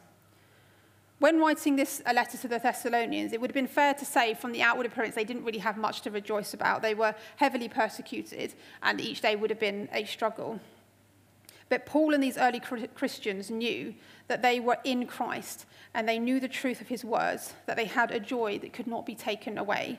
When 1.18 1.38
writing 1.38 1.76
this 1.76 2.02
a 2.06 2.14
letter 2.14 2.38
to 2.38 2.48
the 2.48 2.58
Thessalonians, 2.58 3.32
it 3.32 3.40
would 3.40 3.50
have 3.50 3.54
been 3.54 3.66
fair 3.66 3.94
to 3.94 4.04
say 4.04 4.34
from 4.34 4.52
the 4.52 4.62
outward 4.62 4.86
appearance 4.86 5.14
they 5.14 5.24
didn't 5.24 5.44
really 5.44 5.58
have 5.58 5.76
much 5.76 6.00
to 6.02 6.10
rejoice 6.10 6.54
about. 6.54 6.82
They 6.82 6.94
were 6.94 7.14
heavily 7.36 7.68
persecuted, 7.68 8.54
and 8.82 9.00
each 9.00 9.20
day 9.20 9.36
would 9.36 9.50
have 9.50 9.60
been 9.60 9.88
a 9.92 10.04
struggle. 10.04 10.60
But 11.68 11.86
Paul 11.86 12.14
and 12.14 12.22
these 12.22 12.36
early 12.38 12.60
Christians 12.60 13.50
knew 13.50 13.94
that 14.28 14.42
they 14.42 14.60
were 14.60 14.78
in 14.84 15.06
Christ, 15.06 15.66
and 15.94 16.08
they 16.08 16.18
knew 16.18 16.40
the 16.40 16.48
truth 16.48 16.80
of 16.80 16.88
his 16.88 17.04
words, 17.04 17.54
that 17.66 17.76
they 17.76 17.86
had 17.86 18.10
a 18.10 18.20
joy 18.20 18.58
that 18.58 18.72
could 18.72 18.86
not 18.86 19.06
be 19.06 19.14
taken 19.14 19.58
away. 19.58 19.98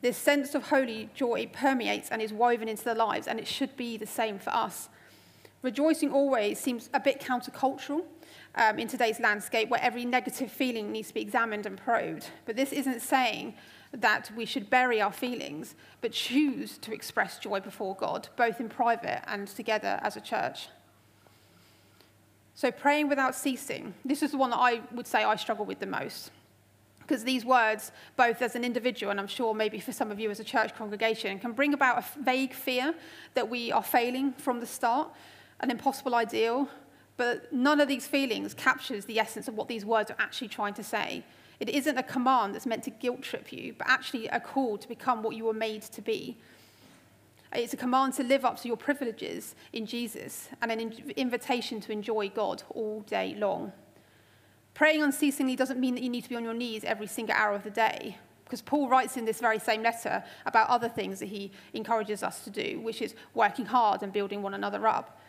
This 0.00 0.16
sense 0.16 0.54
of 0.54 0.64
holy 0.64 1.10
joy 1.14 1.48
permeates 1.52 2.10
and 2.10 2.20
is 2.20 2.32
woven 2.32 2.68
into 2.68 2.84
their 2.84 2.94
lives, 2.94 3.26
and 3.26 3.38
it 3.38 3.46
should 3.46 3.76
be 3.76 3.96
the 3.96 4.06
same 4.06 4.38
for 4.38 4.50
us. 4.50 4.88
Rejoicing 5.62 6.12
always 6.12 6.58
seems 6.58 6.90
a 6.92 6.98
bit 6.98 7.20
countercultural 7.20 8.02
um, 8.56 8.78
in 8.78 8.88
today's 8.88 9.20
landscape 9.20 9.68
where 9.68 9.80
every 9.80 10.04
negative 10.04 10.50
feeling 10.50 10.90
needs 10.90 11.08
to 11.08 11.14
be 11.14 11.20
examined 11.20 11.66
and 11.66 11.78
probed. 11.78 12.26
But 12.46 12.56
this 12.56 12.72
isn't 12.72 13.00
saying 13.00 13.54
that 13.92 14.30
we 14.36 14.44
should 14.44 14.68
bury 14.68 15.00
our 15.00 15.12
feelings, 15.12 15.76
but 16.00 16.12
choose 16.12 16.78
to 16.78 16.92
express 16.92 17.38
joy 17.38 17.60
before 17.60 17.94
God, 17.94 18.28
both 18.36 18.58
in 18.58 18.68
private 18.68 19.22
and 19.28 19.46
together 19.46 20.00
as 20.02 20.16
a 20.16 20.20
church. 20.20 20.68
So, 22.54 22.70
praying 22.70 23.08
without 23.08 23.34
ceasing, 23.34 23.94
this 24.04 24.22
is 24.22 24.32
the 24.32 24.36
one 24.36 24.50
that 24.50 24.58
I 24.58 24.80
would 24.92 25.06
say 25.06 25.24
I 25.24 25.36
struggle 25.36 25.64
with 25.64 25.78
the 25.80 25.86
most. 25.86 26.30
Because 27.00 27.24
these 27.24 27.44
words, 27.44 27.92
both 28.16 28.42
as 28.42 28.54
an 28.54 28.64
individual 28.64 29.10
and 29.10 29.18
I'm 29.18 29.26
sure 29.26 29.54
maybe 29.54 29.80
for 29.80 29.92
some 29.92 30.10
of 30.10 30.20
you 30.20 30.30
as 30.30 30.38
a 30.38 30.44
church 30.44 30.74
congregation, 30.74 31.38
can 31.38 31.52
bring 31.52 31.74
about 31.74 31.98
a 31.98 32.20
vague 32.20 32.54
fear 32.54 32.94
that 33.34 33.48
we 33.48 33.72
are 33.72 33.82
failing 33.82 34.32
from 34.32 34.60
the 34.60 34.66
start, 34.66 35.08
an 35.60 35.70
impossible 35.70 36.14
ideal, 36.14 36.68
but 37.16 37.52
none 37.52 37.80
of 37.80 37.88
these 37.88 38.06
feelings 38.06 38.54
captures 38.54 39.04
the 39.04 39.18
essence 39.18 39.48
of 39.48 39.54
what 39.54 39.68
these 39.68 39.84
words 39.84 40.10
are 40.10 40.16
actually 40.18 40.48
trying 40.48 40.74
to 40.74 40.84
say. 40.84 41.24
It 41.60 41.68
isn't 41.68 41.98
a 41.98 42.02
command 42.02 42.54
that's 42.54 42.66
meant 42.66 42.84
to 42.84 42.90
guilt 42.90 43.22
trip 43.22 43.52
you, 43.52 43.74
but 43.76 43.88
actually 43.88 44.28
a 44.28 44.40
call 44.40 44.78
to 44.78 44.88
become 44.88 45.22
what 45.22 45.36
you 45.36 45.44
were 45.44 45.52
made 45.52 45.82
to 45.82 46.02
be. 46.02 46.36
It's 47.54 47.74
a 47.74 47.76
command 47.76 48.14
to 48.14 48.22
live 48.22 48.44
up 48.44 48.60
to 48.62 48.68
your 48.68 48.76
privileges 48.76 49.54
in 49.72 49.84
Jesus 49.84 50.48
and 50.62 50.72
an 50.72 50.92
invitation 51.16 51.80
to 51.82 51.92
enjoy 51.92 52.30
God 52.30 52.62
all 52.70 53.00
day 53.00 53.34
long. 53.36 53.72
Praying 54.74 55.02
unceasingly 55.02 55.54
doesn't 55.54 55.78
mean 55.78 55.94
that 55.94 56.02
you 56.02 56.08
need 56.08 56.22
to 56.22 56.30
be 56.30 56.36
on 56.36 56.44
your 56.44 56.54
knees 56.54 56.82
every 56.82 57.06
single 57.06 57.36
hour 57.36 57.54
of 57.54 57.62
the 57.62 57.70
day, 57.70 58.16
because 58.44 58.62
Paul 58.62 58.88
writes 58.88 59.18
in 59.18 59.26
this 59.26 59.38
very 59.38 59.58
same 59.58 59.82
letter 59.82 60.24
about 60.46 60.70
other 60.70 60.88
things 60.88 61.18
that 61.18 61.26
he 61.26 61.52
encourages 61.74 62.22
us 62.22 62.42
to 62.44 62.50
do, 62.50 62.80
which 62.80 63.02
is 63.02 63.14
working 63.34 63.66
hard 63.66 64.02
and 64.02 64.14
building 64.14 64.40
one 64.40 64.54
another 64.54 64.86
up. 64.86 65.20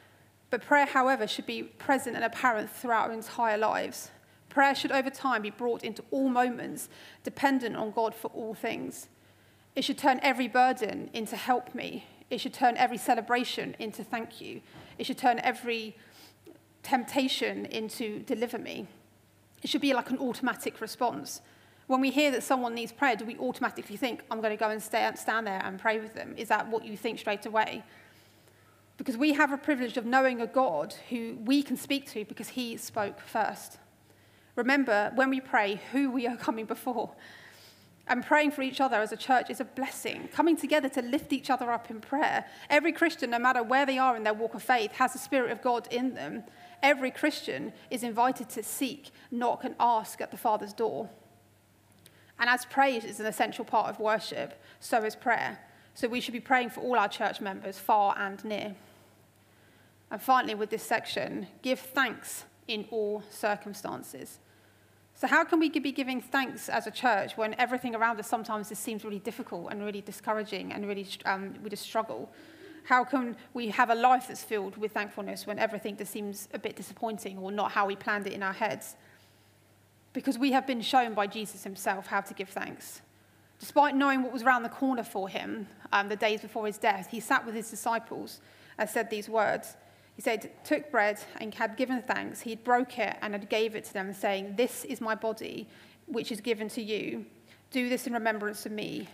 But 0.49 0.61
prayer, 0.61 0.85
however, 0.85 1.27
should 1.27 1.45
be 1.45 1.63
present 1.63 2.15
and 2.15 2.23
apparent 2.23 2.69
throughout 2.69 3.07
our 3.09 3.13
entire 3.13 3.57
lives. 3.57 4.11
Prayer 4.47 4.75
should 4.75 4.91
over 4.91 5.09
time 5.09 5.41
be 5.41 5.49
brought 5.49 5.83
into 5.83 6.03
all 6.11 6.29
moments, 6.29 6.87
dependent 7.23 7.75
on 7.75 7.91
God 7.91 8.15
for 8.15 8.27
all 8.27 8.53
things. 8.53 9.09
It 9.75 9.83
should 9.83 9.97
turn 9.97 10.19
every 10.21 10.47
burden 10.47 11.09
into 11.13 11.35
help 11.35 11.73
me. 11.73 12.05
It 12.33 12.41
should 12.41 12.53
turn 12.53 12.77
every 12.77 12.97
celebration 12.97 13.75
into 13.77 14.03
thank 14.03 14.41
you. 14.41 14.61
It 14.97 15.05
should 15.05 15.19
turn 15.19 15.39
every 15.39 15.95
temptation 16.81 17.67
into 17.67 18.19
deliver 18.23 18.57
me. 18.57 18.87
It 19.61 19.69
should 19.69 19.81
be 19.81 19.93
like 19.93 20.09
an 20.09 20.17
automatic 20.17 20.81
response. 20.81 21.41
When 21.85 22.01
we 22.01 22.09
hear 22.09 22.31
that 22.31 22.41
someone 22.41 22.73
needs 22.73 22.91
prayer, 22.91 23.15
do 23.15 23.23
we 23.23 23.37
automatically 23.37 23.97
think, 23.97 24.23
I'm 24.31 24.41
going 24.41 24.55
to 24.55 24.59
go 24.59 24.71
and 24.71 24.81
stay, 24.81 25.07
stand 25.15 25.45
there 25.45 25.61
and 25.63 25.79
pray 25.79 25.99
with 25.99 26.15
them? 26.15 26.33
Is 26.35 26.47
that 26.47 26.69
what 26.69 26.85
you 26.85 26.97
think 26.97 27.19
straight 27.19 27.45
away? 27.45 27.83
Because 28.97 29.15
we 29.15 29.33
have 29.33 29.51
a 29.51 29.57
privilege 29.57 29.97
of 29.97 30.05
knowing 30.05 30.41
a 30.41 30.47
God 30.47 30.95
who 31.09 31.37
we 31.45 31.61
can 31.61 31.77
speak 31.77 32.09
to 32.11 32.25
because 32.25 32.49
he 32.49 32.77
spoke 32.77 33.19
first. 33.19 33.77
Remember, 34.55 35.11
when 35.13 35.29
we 35.29 35.39
pray, 35.39 35.81
who 35.91 36.09
we 36.09 36.25
are 36.25 36.37
coming 36.47 36.65
before. 36.65 37.11
And 38.07 38.25
praying 38.25 38.51
for 38.51 38.61
each 38.61 38.81
other 38.81 38.97
as 38.97 39.13
a 39.13 39.17
church 39.17 39.49
is 39.49 39.61
a 39.61 39.65
blessing. 39.65 40.27
Coming 40.33 40.57
together 40.57 40.89
to 40.89 41.01
lift 41.01 41.31
each 41.31 41.49
other 41.49 41.71
up 41.71 41.89
in 41.89 42.01
prayer. 42.01 42.45
Every 42.69 42.91
Christian, 42.91 43.29
no 43.29 43.39
matter 43.39 43.63
where 43.63 43.85
they 43.85 43.97
are 43.97 44.17
in 44.17 44.23
their 44.23 44.33
walk 44.33 44.55
of 44.55 44.63
faith, 44.63 44.91
has 44.93 45.13
the 45.13 45.19
Spirit 45.19 45.51
of 45.51 45.61
God 45.61 45.87
in 45.89 46.13
them. 46.13 46.43
Every 46.81 47.11
Christian 47.11 47.71
is 47.89 48.03
invited 48.03 48.49
to 48.49 48.63
seek, 48.63 49.11
knock, 49.31 49.63
and 49.63 49.75
ask 49.79 50.19
at 50.19 50.31
the 50.31 50.37
Father's 50.37 50.73
door. 50.73 51.09
And 52.39 52.49
as 52.49 52.65
praise 52.65 53.05
is 53.05 53.21
an 53.21 53.25
essential 53.25 53.63
part 53.63 53.87
of 53.87 53.99
worship, 53.99 54.61
so 54.81 55.03
is 55.03 55.15
prayer. 55.15 55.59
So 55.93 56.09
we 56.09 56.19
should 56.19 56.33
be 56.33 56.41
praying 56.41 56.71
for 56.71 56.81
all 56.81 56.97
our 56.97 57.07
church 57.07 57.39
members, 57.39 57.79
far 57.79 58.15
and 58.17 58.43
near. 58.43 58.75
And 60.11 60.21
finally, 60.21 60.55
with 60.55 60.69
this 60.69 60.83
section, 60.83 61.47
give 61.61 61.79
thanks 61.79 62.43
in 62.67 62.85
all 62.91 63.23
circumstances. 63.29 64.39
So, 65.23 65.29
how 65.29 65.45
can 65.45 65.57
we 65.57 65.69
be 65.69 65.93
giving 65.93 66.19
thanks 66.19 66.67
as 66.67 66.85
a 66.85 66.91
church 66.91 67.37
when 67.37 67.55
everything 67.57 67.95
around 67.95 68.19
us 68.19 68.27
sometimes 68.27 68.67
just 68.67 68.83
seems 68.83 69.05
really 69.05 69.19
difficult 69.19 69.71
and 69.71 69.81
really 69.81 70.01
discouraging 70.01 70.73
and 70.73 70.85
really 70.85 71.07
um, 71.23 71.53
we 71.63 71.69
just 71.69 71.83
struggle? 71.83 72.29
How 72.83 73.05
can 73.05 73.37
we 73.53 73.69
have 73.69 73.89
a 73.89 73.95
life 73.95 74.27
that's 74.27 74.43
filled 74.43 74.75
with 74.75 74.91
thankfulness 74.91 75.47
when 75.47 75.59
everything 75.59 75.95
just 75.95 76.11
seems 76.11 76.49
a 76.53 76.59
bit 76.59 76.75
disappointing 76.75 77.37
or 77.37 77.53
not 77.53 77.71
how 77.71 77.85
we 77.85 77.95
planned 77.95 78.27
it 78.27 78.33
in 78.33 78.43
our 78.43 78.51
heads? 78.51 78.97
Because 80.11 80.37
we 80.37 80.51
have 80.51 80.67
been 80.67 80.81
shown 80.81 81.13
by 81.13 81.27
Jesus 81.27 81.63
himself 81.63 82.07
how 82.07 82.19
to 82.19 82.33
give 82.33 82.49
thanks. 82.49 83.01
Despite 83.61 83.95
knowing 83.95 84.23
what 84.23 84.33
was 84.33 84.43
around 84.43 84.63
the 84.63 84.69
corner 84.69 85.05
for 85.05 85.29
him 85.29 85.67
um, 85.93 86.09
the 86.09 86.17
days 86.17 86.41
before 86.41 86.67
his 86.67 86.77
death, 86.77 87.07
he 87.09 87.21
sat 87.21 87.45
with 87.45 87.55
his 87.55 87.69
disciples 87.69 88.41
and 88.77 88.89
said 88.89 89.09
these 89.09 89.29
words 89.29 89.77
he 90.15 90.21
said, 90.21 90.51
took 90.63 90.91
bread 90.91 91.19
and 91.37 91.53
had 91.55 91.75
given 91.75 92.01
thanks. 92.01 92.41
He 92.41 92.55
broke 92.55 92.99
it 92.99 93.17
and 93.21 93.33
had 93.33 93.49
gave 93.49 93.75
it 93.75 93.85
to 93.85 93.93
them, 93.93 94.13
saying, 94.13 94.55
This 94.55 94.83
is 94.85 95.01
my 95.01 95.15
body, 95.15 95.67
which 96.05 96.31
is 96.31 96.39
given 96.39 96.69
to 96.69 96.81
you. 96.81 97.25
Do 97.71 97.89
this 97.89 98.05
in 98.05 98.13
remembrance 98.13 98.65
of 98.65 98.71
me. 98.71 99.07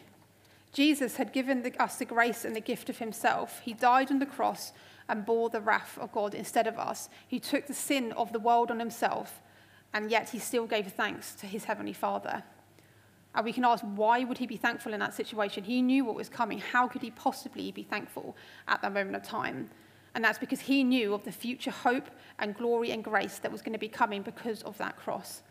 Jesus 0.74 1.16
had 1.16 1.32
given 1.32 1.64
the, 1.64 1.82
us 1.82 1.96
the 1.96 2.06
grace 2.06 2.44
and 2.44 2.56
the 2.56 2.62
gift 2.62 2.90
of 2.90 3.00
himself. 3.00 3.62
He 3.64 3.74
died 3.74 4.12
on 4.12 4.20
the 4.20 4.26
cross 4.26 4.74
and 5.08 5.26
bore 5.26 5.50
the 5.50 5.62
wrath 5.62 5.98
of 6.00 6.12
God 6.12 6.36
instead 6.36 6.68
of 6.68 6.78
us. 6.78 7.10
He 7.28 7.40
took 7.40 7.66
the 7.66 7.74
sin 7.74 8.12
of 8.12 8.34
the 8.34 8.40
world 8.40 8.70
on 8.70 8.80
himself, 8.80 9.42
and 9.94 10.12
yet 10.12 10.30
he 10.30 10.40
still 10.40 10.68
gave 10.68 10.92
thanks 10.92 11.34
to 11.36 11.48
his 11.48 11.64
heavenly 11.64 11.94
Father. 11.94 12.44
And 13.34 13.46
we 13.46 13.54
can 13.54 13.66
ask, 13.66 13.84
why 13.84 14.24
would 14.24 14.38
he 14.38 14.48
be 14.48 14.58
thankful 14.58 14.94
in 14.94 15.00
that 15.00 15.14
situation? 15.14 15.64
He 15.64 15.82
knew 15.82 16.04
what 16.04 16.16
was 16.16 16.30
coming. 16.30 16.60
How 16.60 16.88
could 16.88 17.02
he 17.02 17.12
possibly 17.12 17.72
be 17.72 17.84
thankful 17.84 18.36
at 18.68 18.82
that 18.82 18.94
moment 18.94 19.16
of 19.16 19.24
time? 19.24 19.70
And 20.16 20.24
that's 20.24 20.40
because 20.40 20.62
he 20.62 20.84
knew 20.84 21.14
of 21.14 21.24
the 21.24 21.32
future 21.32 21.72
hope 21.72 22.10
and 22.40 22.56
glory 22.56 22.92
and 22.92 23.04
grace 23.04 23.40
that 23.40 23.52
was 23.52 23.62
going 23.62 23.74
to 23.74 23.80
be 23.80 23.88
coming 23.88 24.22
because 24.22 24.64
of 24.64 24.78
that 24.78 24.98
cross. 24.98 25.44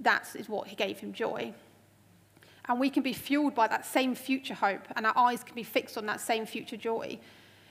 That 0.00 0.28
is 0.34 0.48
what 0.48 0.68
he 0.68 0.76
gave 0.76 0.98
him 0.98 1.12
joy. 1.12 1.54
And 2.68 2.78
we 2.78 2.90
can 2.90 3.02
be 3.02 3.12
fueled 3.12 3.54
by 3.54 3.66
that 3.68 3.86
same 3.86 4.14
future 4.14 4.54
hope, 4.54 4.86
and 4.94 5.06
our 5.06 5.16
eyes 5.16 5.42
can 5.42 5.54
be 5.54 5.62
fixed 5.62 5.98
on 5.98 6.06
that 6.06 6.20
same 6.20 6.46
future 6.46 6.76
joy. 6.76 7.18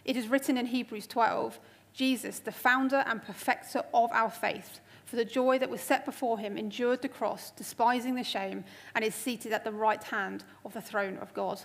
It 0.04 0.18
is 0.18 0.28
written 0.28 0.58
in 0.58 0.66
Hebrews 0.66 1.08
12 1.08 1.60
Jesus, 1.94 2.40
the 2.40 2.54
founder 2.54 3.04
and 3.06 3.22
perfecter 3.22 3.84
of 3.94 4.12
our 4.14 4.32
faith, 4.32 4.80
for 5.06 5.18
the 5.18 5.26
joy 5.26 5.60
that 5.60 5.70
was 5.70 5.82
set 5.82 6.06
before 6.06 6.40
him, 6.40 6.58
endured 6.58 7.02
the 7.02 7.10
cross, 7.10 7.52
despising 7.52 8.16
the 8.16 8.24
shame, 8.24 8.64
and 8.96 9.04
is 9.04 9.14
seated 9.14 9.52
at 9.52 9.66
the 9.66 9.72
right 9.72 10.02
hand 10.02 10.46
of 10.64 10.74
the 10.74 10.82
throne 10.82 11.18
of 11.18 11.34
God. 11.34 11.62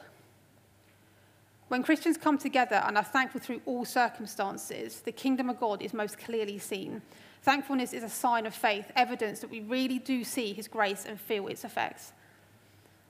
When 1.69 1.83
Christians 1.83 2.17
come 2.17 2.39
together 2.39 2.83
and 2.87 2.97
are 2.97 3.03
thankful 3.03 3.41
through 3.41 3.61
all 3.67 3.85
circumstances, 3.85 5.01
the 5.01 5.11
kingdom 5.11 5.51
of 5.51 5.59
God 5.59 5.83
is 5.83 5.93
most 5.93 6.17
clearly 6.17 6.59
seen. 6.59 7.03
Thankfulness 7.43 7.93
is 7.93 8.05
a 8.05 8.09
sign 8.09 8.47
of 8.47 8.55
faith, 8.55 8.91
evidence 8.95 9.41
that 9.41 9.51
we 9.51 9.61
really 9.61 9.99
do 9.99 10.23
see 10.23 10.53
his 10.53 10.69
grace 10.69 11.05
and 11.05 11.21
feel 11.21 11.49
its 11.49 11.65
effects. 11.65 12.13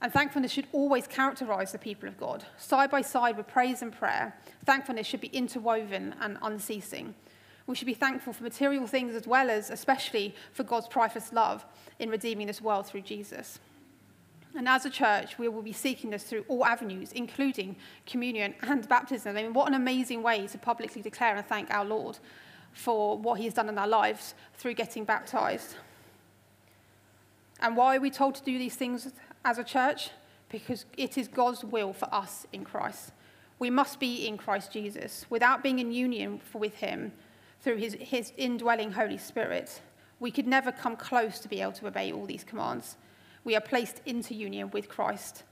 And 0.01 0.13
thankfulness 0.13 0.53
should 0.53 0.67
always 0.73 1.07
characterize 1.07 1.73
the 1.73 1.79
people 1.79 2.09
of 2.09 2.19
God. 2.19 2.45
Side 2.57 2.91
by 2.91 3.03
side 3.03 3.37
with 3.37 3.47
praise 3.47 3.83
and 3.83 3.93
prayer, 3.93 4.35
thankfulness 4.65 5.07
should 5.07 5.21
be 5.21 5.29
interwoven 5.29 6.15
and 6.21 6.39
unceasing. 6.43 7.15
We 7.67 7.75
should 7.75 7.87
be 7.87 7.95
thankful 7.95 8.33
for 8.33 8.43
material 8.43 8.87
things 8.87 9.15
as 9.15 9.27
well 9.27 9.51
as, 9.51 9.71
especially, 9.71 10.35
for 10.53 10.63
God's 10.63 10.87
priceless 10.87 11.33
love 11.33 11.65
in 11.99 12.11
redeeming 12.11 12.47
this 12.47 12.63
world 12.63 12.87
through 12.87 13.03
Jesus. 13.03 13.59
And 14.57 14.67
as 14.67 14.87
a 14.87 14.91
church, 14.91 15.39
we 15.39 15.49
will 15.49 15.61
be 15.61 15.73
seeking 15.73 16.11
this 16.11 16.25
through 16.25 16.47
all 16.49 16.65
avenues, 16.65 17.13
including 17.13 17.77
communion 18.07 18.55
and 18.63 18.89
baptism. 18.89 19.37
I 19.37 19.43
mean, 19.43 19.53
what 19.53 19.69
an 19.69 19.75
amazing 19.75 20.23
way 20.23 20.47
to 20.47 20.57
publicly 20.57 21.03
declare 21.03 21.37
and 21.37 21.47
thank 21.47 21.71
our 21.71 21.85
Lord 21.85 22.19
for 22.73 23.19
what 23.19 23.39
he 23.39 23.45
has 23.45 23.55
done 23.55 23.69
in 23.69 23.77
our 23.77 23.87
lives 23.87 24.35
through 24.55 24.75
getting 24.75 25.05
baptized. 25.05 25.77
And 27.61 27.77
why 27.77 27.97
are 27.97 28.01
we 28.01 28.11
told 28.11 28.35
to 28.37 28.45
do 28.45 28.59
these 28.59 28.77
things 28.77 29.13
as 29.45 29.59
a 29.59 29.65
church? 29.65 30.11
Because 30.49 30.87
it 30.97 31.19
is 31.19 31.29
God's 31.29 31.63
will 31.63 31.93
for 31.93 32.13
us 32.13 32.47
in 32.53 32.65
Christ. 32.65 33.13
We 33.59 33.69
must 33.69 34.01
be 34.01 34.27
in 34.27 34.39
Christ 34.39 34.73
Jesus. 34.73 35.27
Without 35.29 35.63
being 35.63 35.81
in 35.81 35.93
union 35.93 36.41
with 36.55 36.77
him 36.77 37.13
through 37.61 37.77
his, 37.77 37.95
his 38.01 38.33
indwelling 38.39 38.93
Holy 38.93 39.19
Spirit, 39.19 39.83
we 40.19 40.31
could 40.31 40.47
never 40.47 40.73
come 40.73 40.97
close 40.97 41.41
to 41.41 41.49
be 41.49 41.61
able 41.61 41.73
to 41.73 41.87
obey 41.87 42.11
all 42.11 42.25
these 42.25 42.45
commands 42.45 42.97
we 43.47 43.55
are 43.55 43.61
placed 43.61 44.03
into 44.05 44.35
union 44.35 44.71
with 44.73 44.89
Christ. 44.89 45.45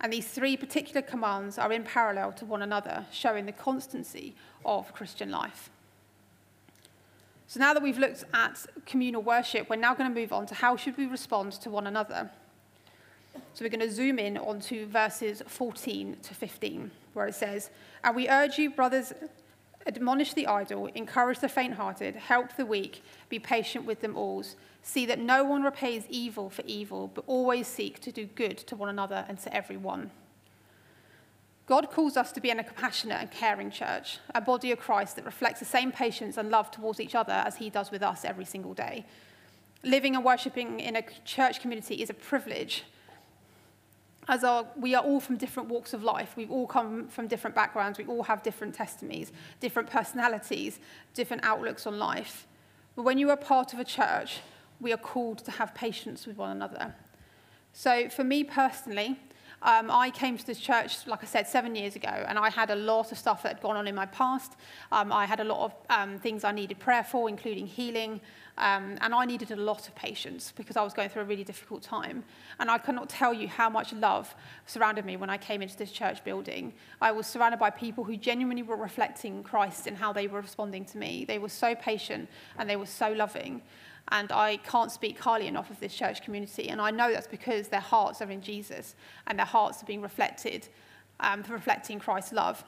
And 0.00 0.12
these 0.12 0.28
three 0.28 0.56
particular 0.56 1.02
commands 1.02 1.58
are 1.58 1.72
in 1.72 1.82
parallel 1.82 2.32
to 2.34 2.46
one 2.46 2.62
another, 2.62 3.04
showing 3.12 3.46
the 3.46 3.52
constancy 3.52 4.34
of 4.64 4.94
Christian 4.94 5.30
life. 5.30 5.68
So 7.48 7.58
now 7.58 7.74
that 7.74 7.82
we've 7.82 7.98
looked 7.98 8.24
at 8.32 8.64
communal 8.86 9.22
worship, 9.22 9.68
we're 9.68 9.76
now 9.76 9.92
going 9.92 10.08
to 10.08 10.20
move 10.20 10.32
on 10.32 10.46
to 10.46 10.54
how 10.54 10.76
should 10.76 10.96
we 10.96 11.06
respond 11.06 11.52
to 11.54 11.68
one 11.68 11.88
another. 11.88 12.30
So 13.54 13.64
we're 13.64 13.70
going 13.70 13.80
to 13.80 13.90
zoom 13.90 14.20
in 14.20 14.38
onto 14.38 14.86
verses 14.86 15.42
14 15.46 16.18
to 16.22 16.34
15, 16.34 16.90
where 17.12 17.26
it 17.26 17.34
says, 17.34 17.70
And 18.04 18.14
we 18.14 18.28
urge 18.28 18.56
you, 18.56 18.70
brothers, 18.70 19.12
Admonish 19.86 20.34
the 20.34 20.46
idle, 20.46 20.86
encourage 20.94 21.40
the 21.40 21.48
faint 21.48 21.74
hearted, 21.74 22.14
help 22.14 22.56
the 22.56 22.66
weak, 22.66 23.02
be 23.28 23.38
patient 23.38 23.84
with 23.84 24.00
them 24.00 24.16
all. 24.16 24.44
See 24.82 25.06
that 25.06 25.18
no 25.18 25.44
one 25.44 25.62
repays 25.62 26.04
evil 26.08 26.50
for 26.50 26.62
evil, 26.66 27.10
but 27.12 27.24
always 27.26 27.66
seek 27.66 28.00
to 28.00 28.12
do 28.12 28.26
good 28.26 28.58
to 28.58 28.76
one 28.76 28.88
another 28.88 29.24
and 29.28 29.38
to 29.40 29.54
everyone. 29.54 30.10
God 31.66 31.90
calls 31.90 32.16
us 32.16 32.32
to 32.32 32.40
be 32.40 32.50
in 32.50 32.58
a 32.58 32.64
compassionate 32.64 33.18
and 33.20 33.30
caring 33.30 33.70
church, 33.70 34.18
a 34.34 34.40
body 34.40 34.72
of 34.72 34.78
Christ 34.78 35.16
that 35.16 35.24
reflects 35.24 35.60
the 35.60 35.66
same 35.66 35.92
patience 35.92 36.36
and 36.36 36.50
love 36.50 36.70
towards 36.70 37.00
each 37.00 37.14
other 37.14 37.32
as 37.32 37.56
he 37.56 37.70
does 37.70 37.90
with 37.90 38.02
us 38.02 38.24
every 38.24 38.44
single 38.44 38.74
day. 38.74 39.06
Living 39.84 40.14
and 40.14 40.24
worshipping 40.24 40.80
in 40.80 40.96
a 40.96 41.02
church 41.24 41.60
community 41.60 42.02
is 42.02 42.10
a 42.10 42.14
privilege 42.14 42.84
as 44.28 44.44
our, 44.44 44.66
we 44.76 44.94
are 44.94 45.02
all 45.02 45.20
from 45.20 45.36
different 45.36 45.68
walks 45.68 45.92
of 45.92 46.04
life. 46.04 46.34
We've 46.36 46.50
all 46.50 46.66
come 46.66 47.08
from 47.08 47.26
different 47.26 47.56
backgrounds. 47.56 47.98
We 47.98 48.06
all 48.06 48.22
have 48.22 48.42
different 48.42 48.74
testimonies, 48.74 49.32
different 49.60 49.90
personalities, 49.90 50.78
different 51.14 51.44
outlooks 51.44 51.86
on 51.86 51.98
life. 51.98 52.46
But 52.94 53.02
when 53.02 53.18
you 53.18 53.30
are 53.30 53.36
part 53.36 53.72
of 53.72 53.80
a 53.80 53.84
church, 53.84 54.40
we 54.80 54.92
are 54.92 54.98
called 54.98 55.38
to 55.38 55.50
have 55.50 55.74
patience 55.74 56.26
with 56.26 56.36
one 56.36 56.50
another. 56.50 56.94
So 57.72 58.08
for 58.08 58.22
me 58.22 58.44
personally, 58.44 59.18
um, 59.62 59.90
I 59.90 60.10
came 60.10 60.36
to 60.36 60.46
this 60.46 60.58
church, 60.58 61.06
like 61.06 61.22
I 61.22 61.26
said, 61.26 61.46
seven 61.46 61.76
years 61.76 61.94
ago, 61.94 62.08
and 62.08 62.38
I 62.38 62.50
had 62.50 62.70
a 62.70 62.74
lot 62.74 63.12
of 63.12 63.18
stuff 63.18 63.44
that 63.44 63.54
had 63.54 63.62
gone 63.62 63.76
on 63.76 63.86
in 63.86 63.94
my 63.94 64.06
past. 64.06 64.56
Um, 64.90 65.12
I 65.12 65.24
had 65.24 65.40
a 65.40 65.44
lot 65.44 65.64
of 65.64 65.74
um, 65.88 66.18
things 66.18 66.42
I 66.42 66.52
needed 66.52 66.78
prayer 66.80 67.04
for, 67.04 67.28
including 67.28 67.66
healing, 67.66 68.20
um, 68.58 68.98
and 69.00 69.14
I 69.14 69.24
needed 69.24 69.50
a 69.52 69.56
lot 69.56 69.88
of 69.88 69.94
patience 69.94 70.52
because 70.56 70.76
I 70.76 70.82
was 70.82 70.92
going 70.92 71.08
through 71.08 71.22
a 71.22 71.26
really 71.26 71.44
difficult 71.44 71.82
time. 71.82 72.24
And 72.58 72.70
I 72.70 72.78
cannot 72.78 73.08
tell 73.08 73.32
you 73.32 73.48
how 73.48 73.70
much 73.70 73.92
love 73.92 74.34
surrounded 74.66 75.04
me 75.04 75.16
when 75.16 75.30
I 75.30 75.38
came 75.38 75.62
into 75.62 75.76
this 75.76 75.92
church 75.92 76.22
building. 76.24 76.72
I 77.00 77.12
was 77.12 77.26
surrounded 77.26 77.60
by 77.60 77.70
people 77.70 78.04
who 78.04 78.16
genuinely 78.16 78.62
were 78.62 78.76
reflecting 78.76 79.42
Christ 79.42 79.86
and 79.86 79.96
how 79.96 80.12
they 80.12 80.26
were 80.26 80.40
responding 80.40 80.84
to 80.86 80.98
me. 80.98 81.24
They 81.24 81.38
were 81.38 81.48
so 81.48 81.74
patient 81.74 82.28
and 82.58 82.68
they 82.68 82.76
were 82.76 82.86
so 82.86 83.12
loving. 83.12 83.62
And 84.08 84.30
I 84.32 84.58
can't 84.58 84.90
speak 84.90 85.18
highly 85.18 85.46
enough 85.46 85.70
of 85.70 85.80
this 85.80 85.94
church 85.94 86.22
community. 86.22 86.68
And 86.68 86.80
I 86.80 86.90
know 86.90 87.12
that's 87.12 87.26
because 87.26 87.68
their 87.68 87.80
hearts 87.80 88.20
are 88.20 88.30
in 88.30 88.42
Jesus 88.42 88.94
and 89.26 89.38
their 89.38 89.46
hearts 89.46 89.82
are 89.82 89.86
being 89.86 90.02
reflected, 90.02 90.68
um, 91.20 91.44
reflecting 91.48 91.98
Christ's 91.98 92.32
love. 92.32 92.64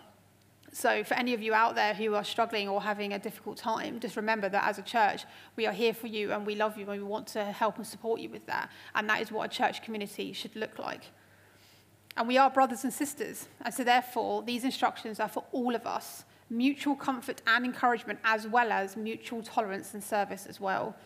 So, 0.73 1.05
for 1.05 1.14
any 1.14 1.35
of 1.35 1.43
you 1.43 1.55
out 1.55 1.76
there 1.76 1.95
who 1.95 2.17
are 2.17 2.25
struggling 2.25 2.69
or 2.69 2.83
having 2.83 3.12
a 3.12 3.19
difficult 3.19 3.57
time, 3.57 4.00
just 4.00 4.17
remember 4.17 4.49
that 4.49 4.64
as 4.67 4.76
a 4.76 4.83
church, 4.83 5.25
we 5.55 5.67
are 5.67 5.73
here 5.73 5.95
for 5.95 6.09
you 6.09 6.33
and 6.33 6.45
we 6.45 6.57
love 6.57 6.76
you 6.76 6.91
and 6.91 7.00
we 7.00 7.07
want 7.07 7.29
to 7.29 7.45
help 7.45 7.76
and 7.76 7.87
support 7.87 8.21
you 8.21 8.29
with 8.29 8.45
that. 8.47 8.71
And 8.97 9.09
that 9.09 9.21
is 9.21 9.31
what 9.31 9.53
a 9.53 9.57
church 9.57 9.83
community 9.83 10.33
should 10.33 10.57
look 10.57 10.79
like. 10.81 11.03
And 12.17 12.26
we 12.26 12.38
are 12.38 12.50
brothers 12.50 12.83
and 12.83 12.93
sisters. 12.93 13.47
And 13.64 13.73
so, 13.73 13.85
therefore, 13.85 14.43
these 14.43 14.64
instructions 14.64 15.21
are 15.21 15.29
for 15.29 15.45
all 15.53 15.76
of 15.76 15.87
us 15.87 16.25
mutual 16.50 16.95
comfort 16.97 17.43
and 17.47 17.64
encouragement, 17.64 18.19
as 18.25 18.47
well 18.47 18.73
as 18.73 18.97
mutual 18.97 19.43
tolerance 19.43 19.95
and 19.95 20.03
service 20.03 20.47
as 20.47 20.61
well. 20.61 20.97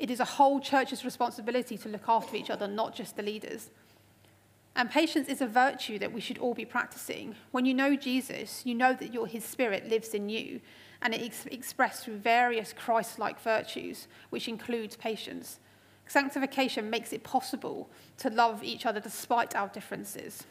It 0.00 0.10
is 0.10 0.18
a 0.18 0.24
whole 0.24 0.60
church's 0.60 1.04
responsibility 1.04 1.76
to 1.76 1.88
look 1.90 2.08
after 2.08 2.34
each 2.34 2.48
other, 2.48 2.66
not 2.66 2.94
just 2.94 3.16
the 3.16 3.22
leaders. 3.22 3.68
And 4.74 4.90
patience 4.90 5.28
is 5.28 5.42
a 5.42 5.46
virtue 5.46 5.98
that 5.98 6.14
we 6.14 6.22
should 6.22 6.38
all 6.38 6.54
be 6.54 6.64
practicing. 6.64 7.34
When 7.50 7.66
you 7.66 7.74
know 7.74 7.94
Jesus, 7.96 8.62
you 8.64 8.74
know 8.74 8.94
that 8.94 9.12
your, 9.12 9.26
his 9.26 9.44
spirit 9.44 9.90
lives 9.90 10.14
in 10.14 10.30
you, 10.30 10.62
and 11.02 11.12
it 11.12 11.20
is 11.20 11.44
expressed 11.50 12.04
through 12.04 12.16
various 12.16 12.72
Christ 12.72 13.18
like 13.18 13.38
virtues, 13.42 14.08
which 14.30 14.48
includes 14.48 14.96
patience. 14.96 15.58
Sanctification 16.06 16.88
makes 16.88 17.12
it 17.12 17.22
possible 17.22 17.90
to 18.16 18.30
love 18.30 18.64
each 18.64 18.86
other 18.86 19.00
despite 19.00 19.54
our 19.54 19.68
differences, 19.68 20.44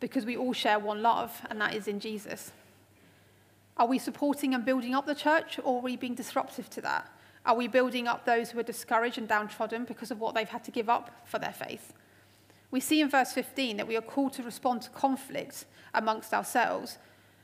because 0.00 0.24
we 0.24 0.38
all 0.38 0.54
share 0.54 0.78
one 0.78 1.02
love, 1.02 1.42
and 1.50 1.60
that 1.60 1.74
is 1.74 1.86
in 1.86 2.00
Jesus. 2.00 2.50
Are 3.76 3.86
we 3.86 3.98
supporting 3.98 4.54
and 4.54 4.64
building 4.64 4.94
up 4.94 5.04
the 5.04 5.14
church, 5.14 5.60
or 5.62 5.80
are 5.80 5.82
we 5.82 5.96
being 5.96 6.14
disruptive 6.14 6.70
to 6.70 6.80
that? 6.80 7.10
Are 7.46 7.54
we 7.54 7.68
building 7.68 8.08
up 8.08 8.24
those 8.24 8.50
who 8.50 8.58
are 8.58 8.64
discouraged 8.64 9.18
and 9.18 9.28
downtrodden 9.28 9.84
because 9.84 10.10
of 10.10 10.18
what 10.18 10.34
they've 10.34 10.48
had 10.48 10.64
to 10.64 10.70
give 10.70 10.88
up 10.88 11.10
for 11.26 11.38
their 11.38 11.52
faith? 11.52 11.92
We 12.70 12.80
see 12.80 13.00
in 13.00 13.10
verse 13.10 13.32
15 13.32 13.76
that 13.76 13.86
we 13.86 13.96
are 13.96 14.02
called 14.02 14.32
to 14.34 14.42
respond 14.42 14.82
to 14.82 14.90
conflict 14.90 15.66
amongst 15.92 16.32
ourselves. 16.32 16.98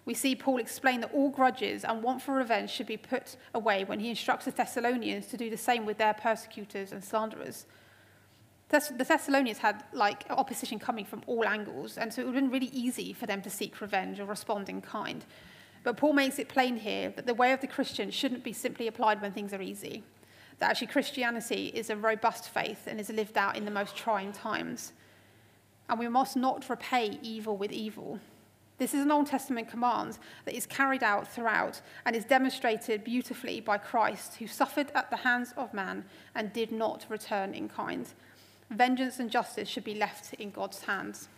We 0.07 0.15
see 0.15 0.35
Paul 0.35 0.59
explain 0.59 1.03
that 1.03 1.13
all 1.13 1.29
grudges 1.29 1.85
and 1.85 2.03
want 2.03 2.23
for 2.23 2.35
revenge 2.35 2.71
should 2.71 2.87
be 2.87 2.97
put 2.97 3.37
away 3.55 3.85
when 3.85 4.01
he 4.01 4.09
instructs 4.09 4.47
the 4.47 4.51
Thessalonians 4.51 5.27
to 5.27 5.37
do 5.37 5.51
the 5.51 5.57
same 5.57 5.85
with 5.85 5.99
their 5.99 6.15
persecutors 6.15 6.91
and 6.93 7.05
slanderers. 7.05 7.67
The 8.71 9.05
Thessalonians 9.07 9.59
had 9.59 9.85
like 9.93 10.25
opposition 10.31 10.79
coming 10.79 11.05
from 11.05 11.23
all 11.27 11.45
angles, 11.45 11.99
and 11.99 12.13
so 12.13 12.23
it 12.23 12.25
would 12.25 12.35
have 12.35 12.43
been 12.43 12.53
really 12.53 12.71
easy 12.73 13.13
for 13.13 13.27
them 13.27 13.43
to 13.43 13.51
seek 13.51 13.81
revenge 13.81 14.19
or 14.19 14.25
respond 14.25 14.69
in 14.69 14.81
kind. 14.81 15.25
But 15.83 15.97
Paul 15.97 16.13
makes 16.13 16.39
it 16.39 16.49
plain 16.49 16.77
here 16.77 17.11
that 17.17 17.27
the 17.27 17.35
way 17.35 17.53
of 17.53 17.61
the 17.61 17.67
Christian 17.67 18.11
shouldn't 18.11 18.45
be 18.45 18.53
simply 18.53 18.87
applied 18.87 19.23
when 19.23 19.33
things 19.33 19.53
are 19.53 19.63
easy. 19.63 20.03
That 20.59 20.71
actually 20.71 20.89
Christianity 20.89 21.73
is 21.75 21.89
a 21.89 21.97
robust 21.97 22.49
faith 22.51 22.87
and 22.87 23.01
is 23.01 23.09
lived 23.09 23.39
out 23.39 23.57
in 23.57 23.65
the 23.65 23.71
most 23.71 23.97
trying 23.97 24.33
times 24.33 24.93
and 25.91 25.99
we 25.99 26.09
must 26.09 26.37
not 26.37 26.71
repay 26.71 27.19
evil 27.21 27.57
with 27.57 27.73
evil. 27.73 28.21
This 28.79 28.95
is 28.95 29.03
an 29.03 29.11
Old 29.11 29.27
Testament 29.27 29.69
command 29.69 30.19
that 30.45 30.55
is 30.55 30.65
carried 30.65 31.03
out 31.03 31.29
throughout 31.29 31.83
and 32.07 32.17
is 32.17 32.25
demonstrated 32.25 33.05
beautifully 33.05 33.61
by 33.61 33.77
Christ, 33.77 34.37
who 34.37 34.47
suffered 34.47 34.91
at 34.95 35.11
the 35.11 35.17
hands 35.17 35.53
of 35.57 35.75
man 35.75 36.05
and 36.35 36.53
did 36.53 36.73
not 36.73 37.05
return 37.11 37.53
in 37.53 37.69
kind. 37.69 38.07
Vengeance 38.71 39.19
and 39.19 39.31
justice 39.31 39.69
should 39.69 39.85
be 39.85 39.97
left 39.97 40.33
in 40.35 40.53
God's 40.53 40.85
hands. 40.85 41.29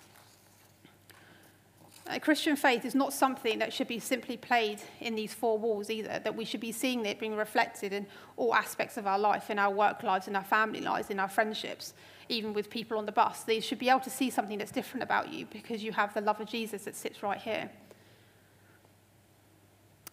Christian 2.21 2.57
faith 2.57 2.85
is 2.85 2.95
not 2.95 3.13
something 3.13 3.61
that 3.61 3.73
should 3.73 3.87
be 3.87 4.01
simply 4.01 4.37
played 4.37 4.81
in 5.01 5.15
these 5.15 5.33
four 5.33 5.57
walls 5.57 5.89
either, 5.89 6.21
that 6.25 6.35
we 6.35 6.45
should 6.45 6.61
be 6.61 6.73
seeing 6.73 7.07
it 7.07 7.21
being 7.21 7.37
reflected 7.37 7.93
in 7.93 8.07
all 8.37 8.55
aspects 8.55 8.97
of 8.97 9.07
our 9.07 9.19
life, 9.19 9.51
in 9.51 9.59
our 9.59 9.73
work 9.73 10.03
lives, 10.03 10.27
in 10.27 10.35
our 10.35 10.45
family 10.45 10.81
lives, 10.81 11.11
in 11.11 11.21
our 11.21 11.29
friendships 11.29 11.95
even 12.29 12.53
with 12.53 12.71
people 12.71 12.99
on 12.99 13.07
the 13.07 13.13
bus. 13.13 13.43
They 13.43 13.61
should 13.61 13.79
be 13.79 13.89
able 13.89 14.01
to 14.01 14.11
see 14.11 14.31
something 14.31 14.59
that's 14.59 14.73
different 14.73 15.03
about 15.03 15.33
you 15.33 15.47
because 15.47 15.83
you 15.83 15.93
have 15.93 16.15
the 16.15 16.21
love 16.21 16.41
of 16.41 16.49
Jesus 16.49 16.85
that 16.85 16.97
sits 16.97 17.23
right 17.23 17.39
here. 17.39 17.71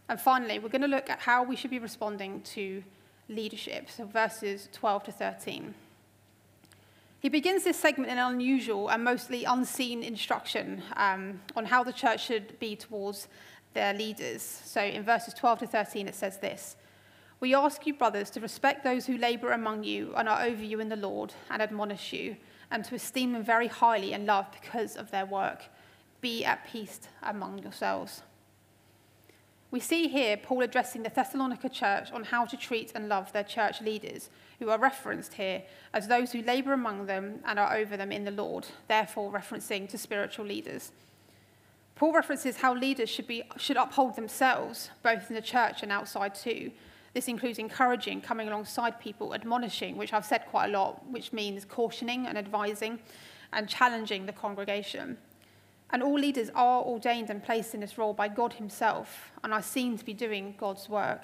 And 0.07 0.19
finally, 0.19 0.59
we're 0.59 0.69
going 0.69 0.81
to 0.81 0.87
look 0.87 1.09
at 1.09 1.19
how 1.19 1.43
we 1.43 1.55
should 1.55 1.69
be 1.69 1.79
responding 1.79 2.41
to 2.41 2.83
leadership, 3.27 3.89
so 3.89 4.05
verses 4.05 4.67
12 4.73 5.03
to 5.03 5.11
13. 5.11 5.73
He 7.19 7.29
begins 7.29 7.63
this 7.63 7.77
segment 7.77 8.11
in 8.11 8.17
an 8.17 8.33
unusual 8.33 8.89
and 8.89 9.03
mostly 9.03 9.43
unseen 9.43 10.03
instruction 10.03 10.81
um, 10.95 11.41
on 11.55 11.65
how 11.65 11.83
the 11.83 11.91
church 11.91 12.25
should 12.25 12.57
be 12.59 12.75
towards 12.75 13.27
their 13.73 13.93
leaders. 13.93 14.41
So 14.41 14.81
in 14.81 15.03
verses 15.03 15.33
12 15.33 15.59
to 15.59 15.67
13, 15.67 16.07
it 16.07 16.15
says 16.15 16.37
this 16.37 16.75
we 17.39 17.55
ask 17.55 17.87
you, 17.87 17.93
brothers, 17.93 18.29
to 18.31 18.41
respect 18.41 18.83
those 18.83 19.05
who 19.05 19.17
labor 19.17 19.51
among 19.51 19.85
you 19.85 20.13
and 20.15 20.27
are 20.27 20.43
over 20.43 20.61
you 20.61 20.81
in 20.81 20.89
the 20.89 20.97
Lord 20.97 21.33
and 21.49 21.61
admonish 21.61 22.11
you, 22.11 22.35
and 22.69 22.83
to 22.85 22.95
esteem 22.95 23.31
them 23.31 23.43
very 23.43 23.67
highly 23.67 24.13
and 24.13 24.25
love 24.25 24.47
because 24.61 24.97
of 24.97 25.09
their 25.11 25.25
work. 25.25 25.63
Be 26.19 26.43
at 26.43 26.67
peace 26.67 26.99
among 27.23 27.59
yourselves. 27.59 28.23
We 29.71 29.79
see 29.79 30.07
here 30.07 30.35
Paul 30.35 30.63
addressing 30.63 31.03
the 31.03 31.09
Thessalonica 31.09 31.69
church 31.69 32.11
on 32.11 32.23
how 32.23 32.45
to 32.45 32.57
treat 32.57 32.91
and 32.95 33.07
love 33.07 33.31
their 33.31 33.43
church 33.43 33.81
leaders, 33.81 34.29
who 34.57 34.69
are 34.69 34.79
referenced 34.79 35.35
here 35.35 35.61
as 35.93 36.07
those 36.07 36.31
who 36.31 36.41
labour 36.41 36.73
among 36.73 37.05
them 37.05 37.39
and 37.45 37.59
are 37.59 37.75
over 37.75 37.95
them 37.95 38.11
in 38.11 38.25
the 38.25 38.31
Lord, 38.31 38.67
therefore 38.87 39.31
referencing 39.31 39.87
to 39.89 39.97
spiritual 39.97 40.45
leaders. 40.45 40.91
Paul 41.95 42.13
references 42.13 42.57
how 42.57 42.73
leaders 42.73 43.09
should, 43.09 43.27
be, 43.27 43.43
should 43.57 43.77
uphold 43.77 44.15
themselves, 44.15 44.89
both 45.03 45.29
in 45.29 45.35
the 45.35 45.41
church 45.41 45.83
and 45.83 45.91
outside 45.91 46.33
too. 46.33 46.71
This 47.13 47.27
includes 47.27 47.59
encouraging, 47.59 48.21
coming 48.21 48.47
alongside 48.47 48.99
people, 48.99 49.35
admonishing, 49.35 49.97
which 49.97 50.13
I've 50.13 50.25
said 50.25 50.45
quite 50.47 50.69
a 50.69 50.77
lot, 50.77 51.05
which 51.09 51.33
means 51.33 51.65
cautioning 51.65 52.25
and 52.25 52.37
advising, 52.37 52.99
and 53.53 53.67
challenging 53.67 54.25
the 54.25 54.33
congregation. 54.33 55.17
And 55.91 56.03
all 56.03 56.19
leaders 56.19 56.49
are 56.53 56.83
ordained 56.83 57.29
and 57.29 57.43
placed 57.43 57.73
in 57.73 57.79
this 57.79 57.97
role 57.97 58.13
by 58.13 58.27
God 58.27 58.53
Himself 58.53 59.31
and 59.43 59.53
are 59.53 59.61
seen 59.61 59.97
to 59.97 60.05
be 60.05 60.13
doing 60.13 60.55
God's 60.57 60.87
work. 60.87 61.21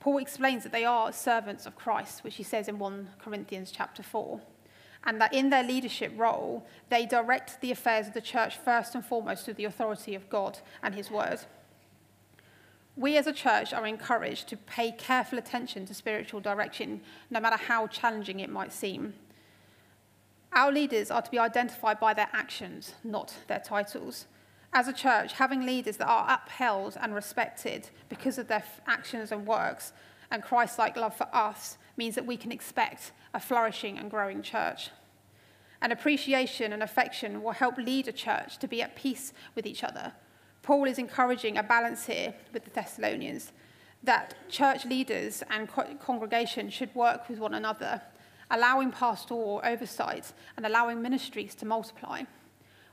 Paul 0.00 0.18
explains 0.18 0.62
that 0.62 0.72
they 0.72 0.84
are 0.84 1.12
servants 1.12 1.66
of 1.66 1.76
Christ, 1.76 2.22
which 2.22 2.36
he 2.36 2.42
says 2.42 2.68
in 2.68 2.78
1 2.78 3.08
Corinthians 3.18 3.72
chapter 3.72 4.02
4, 4.02 4.40
and 5.04 5.20
that 5.20 5.34
in 5.34 5.50
their 5.50 5.64
leadership 5.64 6.12
role, 6.16 6.66
they 6.88 7.04
direct 7.04 7.60
the 7.60 7.72
affairs 7.72 8.06
of 8.06 8.14
the 8.14 8.20
church 8.20 8.56
first 8.56 8.94
and 8.94 9.04
foremost 9.04 9.44
through 9.44 9.54
the 9.54 9.64
authority 9.64 10.14
of 10.14 10.30
God 10.30 10.58
and 10.82 10.94
His 10.94 11.10
word. 11.10 11.40
We 12.96 13.16
as 13.16 13.26
a 13.26 13.32
church 13.32 13.72
are 13.72 13.86
encouraged 13.86 14.48
to 14.48 14.56
pay 14.56 14.92
careful 14.92 15.38
attention 15.38 15.86
to 15.86 15.94
spiritual 15.94 16.40
direction, 16.40 17.00
no 17.30 17.40
matter 17.40 17.56
how 17.56 17.86
challenging 17.86 18.40
it 18.40 18.50
might 18.50 18.72
seem. 18.72 19.14
Our 20.52 20.72
leaders 20.72 21.10
are 21.10 21.22
to 21.22 21.30
be 21.30 21.38
identified 21.38 22.00
by 22.00 22.14
their 22.14 22.28
actions, 22.32 22.94
not 23.04 23.34
their 23.46 23.60
titles. 23.60 24.26
As 24.72 24.88
a 24.88 24.92
church, 24.92 25.34
having 25.34 25.64
leaders 25.64 25.96
that 25.98 26.08
are 26.08 26.40
upheld 26.44 26.96
and 27.00 27.14
respected 27.14 27.88
because 28.08 28.38
of 28.38 28.48
their 28.48 28.64
actions 28.86 29.32
and 29.32 29.46
works 29.46 29.92
and 30.30 30.42
Christ 30.42 30.78
like 30.78 30.96
love 30.96 31.16
for 31.16 31.28
us 31.32 31.78
means 31.96 32.14
that 32.14 32.26
we 32.26 32.36
can 32.36 32.52
expect 32.52 33.12
a 33.32 33.40
flourishing 33.40 33.98
and 33.98 34.10
growing 34.10 34.42
church. 34.42 34.90
And 35.80 35.92
appreciation 35.92 36.72
and 36.72 36.82
affection 36.82 37.42
will 37.42 37.52
help 37.52 37.78
lead 37.78 38.08
a 38.08 38.12
church 38.12 38.58
to 38.58 38.68
be 38.68 38.82
at 38.82 38.96
peace 38.96 39.32
with 39.54 39.64
each 39.64 39.84
other 39.84 40.12
Paul 40.68 40.84
is 40.84 40.98
encouraging 40.98 41.56
a 41.56 41.62
balance 41.62 42.04
here 42.04 42.34
with 42.52 42.64
the 42.64 42.70
Thessalonians 42.70 43.52
that 44.02 44.34
church 44.50 44.84
leaders 44.84 45.42
and 45.48 45.66
congregation 45.98 46.68
should 46.68 46.94
work 46.94 47.26
with 47.26 47.38
one 47.38 47.54
another, 47.54 48.02
allowing 48.50 48.90
pastoral 48.90 49.60
oversight 49.64 50.32
and 50.56 50.64
allowing 50.64 51.02
ministries 51.02 51.54
to 51.56 51.66
multiply. 51.66 52.22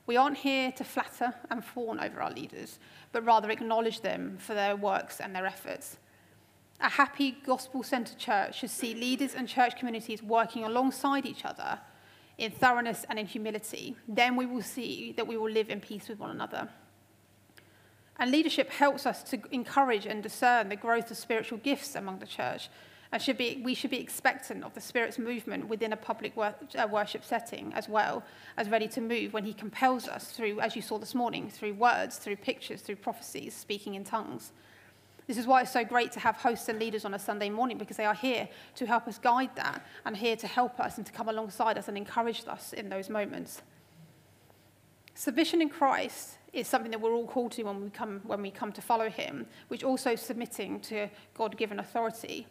We 0.07 0.17
aren't 0.17 0.37
here 0.37 0.71
to 0.73 0.83
flatter 0.83 1.33
and 1.49 1.63
fawn 1.63 1.99
over 1.99 2.21
our 2.21 2.31
leaders, 2.31 2.79
but 3.11 3.25
rather 3.25 3.49
acknowledge 3.49 4.01
them 4.01 4.37
for 4.37 4.53
their 4.53 4.75
works 4.75 5.19
and 5.19 5.35
their 5.35 5.45
efforts. 5.45 5.97
A 6.79 6.89
happy, 6.89 7.37
gospel 7.45 7.83
centered 7.83 8.17
church 8.17 8.59
should 8.59 8.69
see 8.69 8.93
leaders 8.93 9.33
and 9.33 9.47
church 9.47 9.77
communities 9.77 10.21
working 10.21 10.63
alongside 10.63 11.25
each 11.25 11.45
other 11.45 11.79
in 12.37 12.51
thoroughness 12.51 13.05
and 13.09 13.17
in 13.17 13.25
humility. 13.25 13.95
Then 14.07 14.35
we 14.35 14.45
will 14.45 14.61
see 14.61 15.13
that 15.13 15.25
we 15.27 15.37
will 15.37 15.49
live 15.49 15.69
in 15.69 15.79
peace 15.79 16.09
with 16.09 16.19
one 16.19 16.31
another. 16.31 16.69
And 18.17 18.31
leadership 18.31 18.69
helps 18.69 19.05
us 19.05 19.23
to 19.23 19.39
encourage 19.51 20.05
and 20.05 20.21
discern 20.21 20.69
the 20.69 20.75
growth 20.75 21.11
of 21.11 21.17
spiritual 21.17 21.57
gifts 21.59 21.95
among 21.95 22.19
the 22.19 22.25
church. 22.25 22.69
Should 23.17 23.37
be, 23.37 23.61
we 23.63 23.73
should 23.73 23.91
be 23.91 23.99
expectant 23.99 24.63
of 24.63 24.73
the 24.73 24.81
Spirit's 24.81 25.17
movement 25.17 25.67
within 25.67 25.93
a 25.93 25.97
public 25.97 26.35
wor- 26.35 26.55
uh, 26.77 26.87
worship 26.87 27.23
setting 27.23 27.71
as 27.73 27.87
well 27.87 28.23
as 28.57 28.69
ready 28.69 28.87
to 28.89 29.01
move 29.01 29.31
when 29.33 29.45
He 29.45 29.53
compels 29.53 30.07
us 30.07 30.31
through, 30.31 30.59
as 30.59 30.75
you 30.75 30.81
saw 30.81 30.97
this 30.97 31.15
morning, 31.15 31.49
through 31.49 31.75
words, 31.75 32.17
through 32.17 32.35
pictures, 32.35 32.81
through 32.81 32.97
prophecies, 32.97 33.53
speaking 33.53 33.95
in 33.95 34.03
tongues. 34.03 34.51
This 35.27 35.37
is 35.37 35.47
why 35.47 35.61
it's 35.61 35.71
so 35.71 35.83
great 35.83 36.11
to 36.11 36.19
have 36.19 36.35
hosts 36.35 36.69
and 36.69 36.77
leaders 36.77 37.03
on 37.03 37.13
a 37.13 37.19
Sunday 37.19 37.49
morning 37.49 37.77
because 37.77 37.97
they 37.97 38.05
are 38.05 38.13
here 38.13 38.47
to 38.75 38.85
help 38.85 39.07
us 39.07 39.17
guide 39.17 39.55
that 39.55 39.83
and 40.05 40.15
here 40.15 40.35
to 40.35 40.47
help 40.47 40.79
us 40.79 40.97
and 40.97 41.05
to 41.05 41.11
come 41.11 41.29
alongside 41.29 41.77
us 41.77 41.87
and 41.87 41.97
encourage 41.97 42.43
us 42.47 42.73
in 42.73 42.89
those 42.89 43.09
moments. 43.09 43.63
Submission 45.15 45.61
in 45.61 45.69
Christ 45.69 46.37
is 46.53 46.67
something 46.67 46.91
that 46.91 47.01
we're 47.01 47.13
all 47.13 47.25
called 47.25 47.53
to 47.53 47.63
when 47.63 47.81
we 47.81 47.89
come, 47.89 48.21
when 48.25 48.41
we 48.41 48.51
come 48.51 48.71
to 48.73 48.81
follow 48.81 49.09
him, 49.09 49.47
which 49.69 49.83
also 49.83 50.15
submitting 50.15 50.79
to 50.81 51.09
God 51.33 51.57
given 51.57 51.79
authority. 51.79 52.45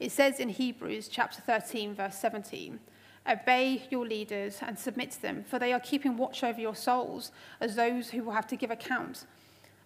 It 0.00 0.10
says 0.10 0.40
in 0.40 0.48
Hebrews 0.48 1.08
chapter 1.08 1.42
13, 1.42 1.94
verse 1.94 2.16
17, 2.16 2.80
Obey 3.28 3.82
your 3.90 4.06
leaders 4.06 4.58
and 4.62 4.78
submit 4.78 5.10
to 5.10 5.22
them, 5.22 5.44
for 5.44 5.58
they 5.58 5.74
are 5.74 5.80
keeping 5.80 6.16
watch 6.16 6.42
over 6.42 6.58
your 6.58 6.74
souls 6.74 7.32
as 7.60 7.76
those 7.76 8.08
who 8.08 8.24
will 8.24 8.32
have 8.32 8.46
to 8.46 8.56
give 8.56 8.70
account. 8.70 9.26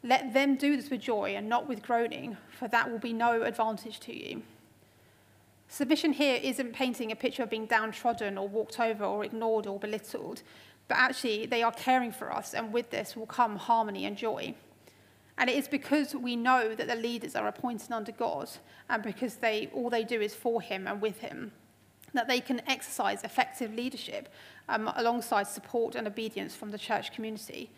Let 0.05 0.33
them 0.33 0.55
do 0.55 0.77
this 0.77 0.89
with 0.89 1.01
joy 1.01 1.35
and 1.35 1.49
not 1.49 1.69
with 1.69 1.83
groaning, 1.83 2.37
for 2.57 2.69
that 2.69 2.93
will 2.93 3.01
be 3.01 3.13
no 3.13 3.43
advantage 3.43 3.99
to 4.01 4.17
you. 4.17 4.43
Submission 5.67 6.13
here 6.13 6.39
isn't 6.41 6.75
painting 6.75 7.11
a 7.11 7.17
picture 7.17 7.43
of 7.43 7.51
being 7.51 7.67
downtrodden 7.67 8.39
or 8.39 8.47
walked 8.47 8.79
over 8.79 9.05
or 9.05 9.25
ignored 9.25 9.67
or 9.67 9.81
belittled, 9.81 10.43
but 10.87 10.97
actually 10.97 11.47
they 11.47 11.65
are 11.65 11.73
caring 11.73 12.13
for 12.13 12.33
us, 12.33 12.55
and 12.55 12.73
with 12.73 12.91
this 12.91 13.17
will 13.17 13.27
come 13.27 13.57
harmony 13.57 14.05
and 14.05 14.17
joy. 14.17 14.55
And 15.37 15.51
it 15.51 15.57
is 15.57 15.67
because 15.67 16.15
we 16.15 16.37
know 16.37 16.75
that 16.75 16.87
the 16.87 16.95
leaders 16.95 17.35
are 17.35 17.49
appointed 17.49 17.91
under 17.91 18.13
God, 18.13 18.49
and 18.89 19.03
because 19.03 19.37
they, 19.37 19.69
all 19.75 19.91
they 19.91 20.05
do 20.05 20.21
is 20.21 20.35
for 20.35 20.63
Him 20.63 20.87
and 20.87 21.01
with 21.01 21.19
Him, 21.19 21.53
that 22.13 22.29
they 22.29 22.41
can 22.41 22.63
exercise 22.69 23.25
effective 23.25 23.75
leadership 23.75 24.29
um, 24.69 24.91
alongside 24.97 25.49
support 25.49 25.97
and 25.97 26.07
obedience 26.07 26.55
from 26.55 26.71
the 26.71 26.79
church 26.79 27.13
community. 27.13 27.71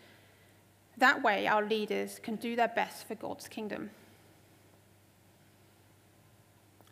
That 0.97 1.23
way, 1.23 1.47
our 1.47 1.65
leaders 1.65 2.19
can 2.21 2.35
do 2.35 2.55
their 2.55 2.67
best 2.67 3.07
for 3.07 3.15
God's 3.15 3.47
kingdom. 3.47 3.89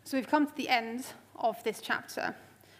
So 0.04 0.16
we've 0.16 0.28
come 0.28 0.46
to 0.46 0.56
the 0.56 0.68
end 0.68 1.04
of 1.36 1.62
this 1.64 1.80
chapter. 1.80 2.34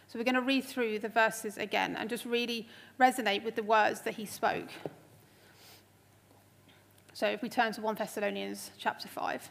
So 0.09 0.19
we're 0.19 0.25
going 0.25 0.37
to 0.37 0.41
read 0.41 0.65
through 0.65 1.01
the 1.01 1.09
verses 1.09 1.59
again 1.59 1.97
and 1.97 2.09
just 2.09 2.25
really 2.25 2.69
resonate 3.01 3.45
with 3.45 3.57
the 3.57 3.65
words 3.65 4.03
that 4.03 4.15
he 4.15 4.25
spoke. 4.27 4.69
So 7.17 7.27
if 7.27 7.41
we 7.41 7.49
turn 7.49 7.73
to 7.73 7.81
1 7.81 7.95
Thessalonians 7.95 8.73
chapter 8.77 9.09
5. 9.09 9.51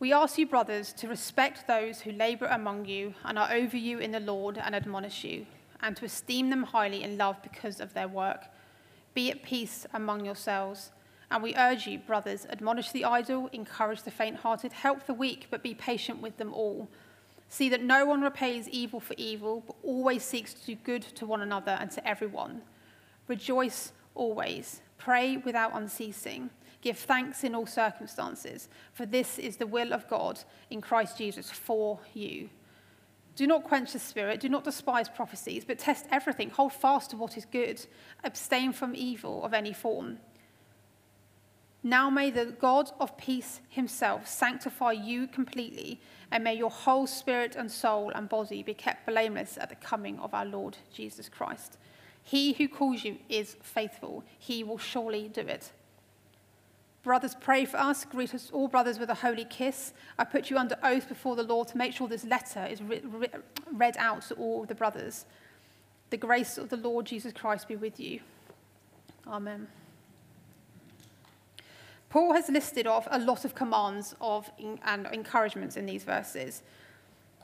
We 0.00 0.10
ask 0.10 0.38
you, 0.38 0.46
brothers, 0.46 0.94
to 0.94 1.06
respect 1.06 1.66
those 1.66 2.00
who 2.00 2.12
labor 2.12 2.46
among 2.46 2.86
you 2.86 3.12
and 3.26 3.38
are 3.38 3.52
over 3.52 3.76
you 3.76 3.98
in 3.98 4.12
the 4.12 4.18
Lord 4.18 4.56
and 4.56 4.74
admonish 4.74 5.22
you, 5.22 5.44
and 5.82 5.94
to 5.98 6.06
esteem 6.06 6.48
them 6.48 6.62
highly 6.62 7.02
in 7.02 7.18
love 7.18 7.42
because 7.42 7.78
of 7.78 7.92
their 7.92 8.08
work. 8.08 8.46
Be 9.12 9.30
at 9.30 9.42
peace 9.42 9.86
among 9.92 10.24
yourselves. 10.24 10.92
And 11.30 11.42
we 11.42 11.54
urge 11.54 11.86
you, 11.86 11.98
brothers, 11.98 12.46
admonish 12.48 12.90
the 12.90 13.04
idle, 13.04 13.50
encourage 13.52 14.04
the 14.04 14.10
faint 14.10 14.36
hearted, 14.36 14.72
help 14.72 15.04
the 15.04 15.12
weak, 15.12 15.48
but 15.50 15.62
be 15.62 15.74
patient 15.74 16.22
with 16.22 16.38
them 16.38 16.54
all. 16.54 16.88
See 17.50 17.68
that 17.68 17.82
no 17.82 18.06
one 18.06 18.22
repays 18.22 18.66
evil 18.66 19.00
for 19.00 19.12
evil, 19.18 19.62
but 19.66 19.76
always 19.82 20.24
seeks 20.24 20.54
to 20.54 20.64
do 20.64 20.74
good 20.74 21.02
to 21.02 21.26
one 21.26 21.42
another 21.42 21.76
and 21.78 21.90
to 21.90 22.08
everyone. 22.08 22.62
Rejoice 23.26 23.92
always, 24.14 24.80
pray 24.98 25.38
without 25.38 25.74
unceasing, 25.74 26.50
give 26.82 26.98
thanks 26.98 27.44
in 27.44 27.54
all 27.54 27.66
circumstances, 27.66 28.68
for 28.92 29.06
this 29.06 29.38
is 29.38 29.56
the 29.56 29.66
will 29.66 29.92
of 29.92 30.08
God 30.08 30.40
in 30.70 30.80
Christ 30.80 31.16
Jesus 31.16 31.50
for 31.50 32.00
you. 32.12 32.50
Do 33.36 33.46
not 33.46 33.64
quench 33.64 33.92
the 33.92 34.00
spirit, 34.00 34.40
do 34.40 34.48
not 34.48 34.64
despise 34.64 35.08
prophecies, 35.08 35.64
but 35.64 35.78
test 35.78 36.06
everything, 36.10 36.50
hold 36.50 36.72
fast 36.72 37.10
to 37.10 37.16
what 37.16 37.36
is 37.36 37.44
good, 37.44 37.86
abstain 38.24 38.72
from 38.72 38.96
evil 38.96 39.44
of 39.44 39.54
any 39.54 39.72
form. 39.72 40.18
Now 41.82 42.10
may 42.10 42.32
the 42.32 42.46
God 42.46 42.90
of 42.98 43.16
peace 43.16 43.60
himself 43.68 44.26
sanctify 44.26 44.92
you 44.92 45.28
completely, 45.28 46.00
and 46.32 46.42
may 46.42 46.54
your 46.54 46.70
whole 46.70 47.06
spirit 47.06 47.54
and 47.54 47.70
soul 47.70 48.10
and 48.14 48.28
body 48.28 48.64
be 48.64 48.74
kept 48.74 49.06
blameless 49.06 49.56
at 49.60 49.68
the 49.68 49.76
coming 49.76 50.18
of 50.18 50.34
our 50.34 50.44
Lord 50.44 50.76
Jesus 50.92 51.28
Christ. 51.28 51.78
He 52.28 52.52
who 52.52 52.68
calls 52.68 53.04
you 53.04 53.16
is 53.30 53.56
faithful, 53.62 54.22
he 54.38 54.62
will 54.62 54.76
surely 54.76 55.28
do 55.28 55.40
it. 55.40 55.72
Brothers, 57.02 57.34
pray 57.40 57.64
for 57.64 57.78
us. 57.78 58.04
Greet 58.04 58.34
us 58.34 58.50
all 58.52 58.68
brothers 58.68 58.98
with 58.98 59.08
a 59.08 59.14
holy 59.14 59.46
kiss. 59.46 59.94
I 60.18 60.24
put 60.24 60.50
you 60.50 60.58
under 60.58 60.76
oath 60.82 61.08
before 61.08 61.36
the 61.36 61.42
Lord 61.42 61.68
to 61.68 61.78
make 61.78 61.94
sure 61.94 62.06
this 62.06 62.24
letter 62.24 62.66
is 62.66 62.82
re- 62.82 63.00
re- 63.02 63.30
read 63.72 63.96
out 63.98 64.20
to 64.28 64.34
all 64.34 64.66
the 64.66 64.74
brothers. 64.74 65.24
The 66.10 66.18
grace 66.18 66.58
of 66.58 66.68
the 66.68 66.76
Lord 66.76 67.06
Jesus 67.06 67.32
Christ 67.32 67.66
be 67.66 67.76
with 67.76 67.98
you. 67.98 68.20
Amen. 69.26 69.66
Paul 72.10 72.34
has 72.34 72.50
listed 72.50 72.86
off 72.86 73.08
a 73.10 73.20
lot 73.20 73.46
of 73.46 73.54
commands 73.54 74.14
of 74.20 74.50
and 74.84 75.06
encouragements 75.06 75.78
in 75.78 75.86
these 75.86 76.04
verses. 76.04 76.62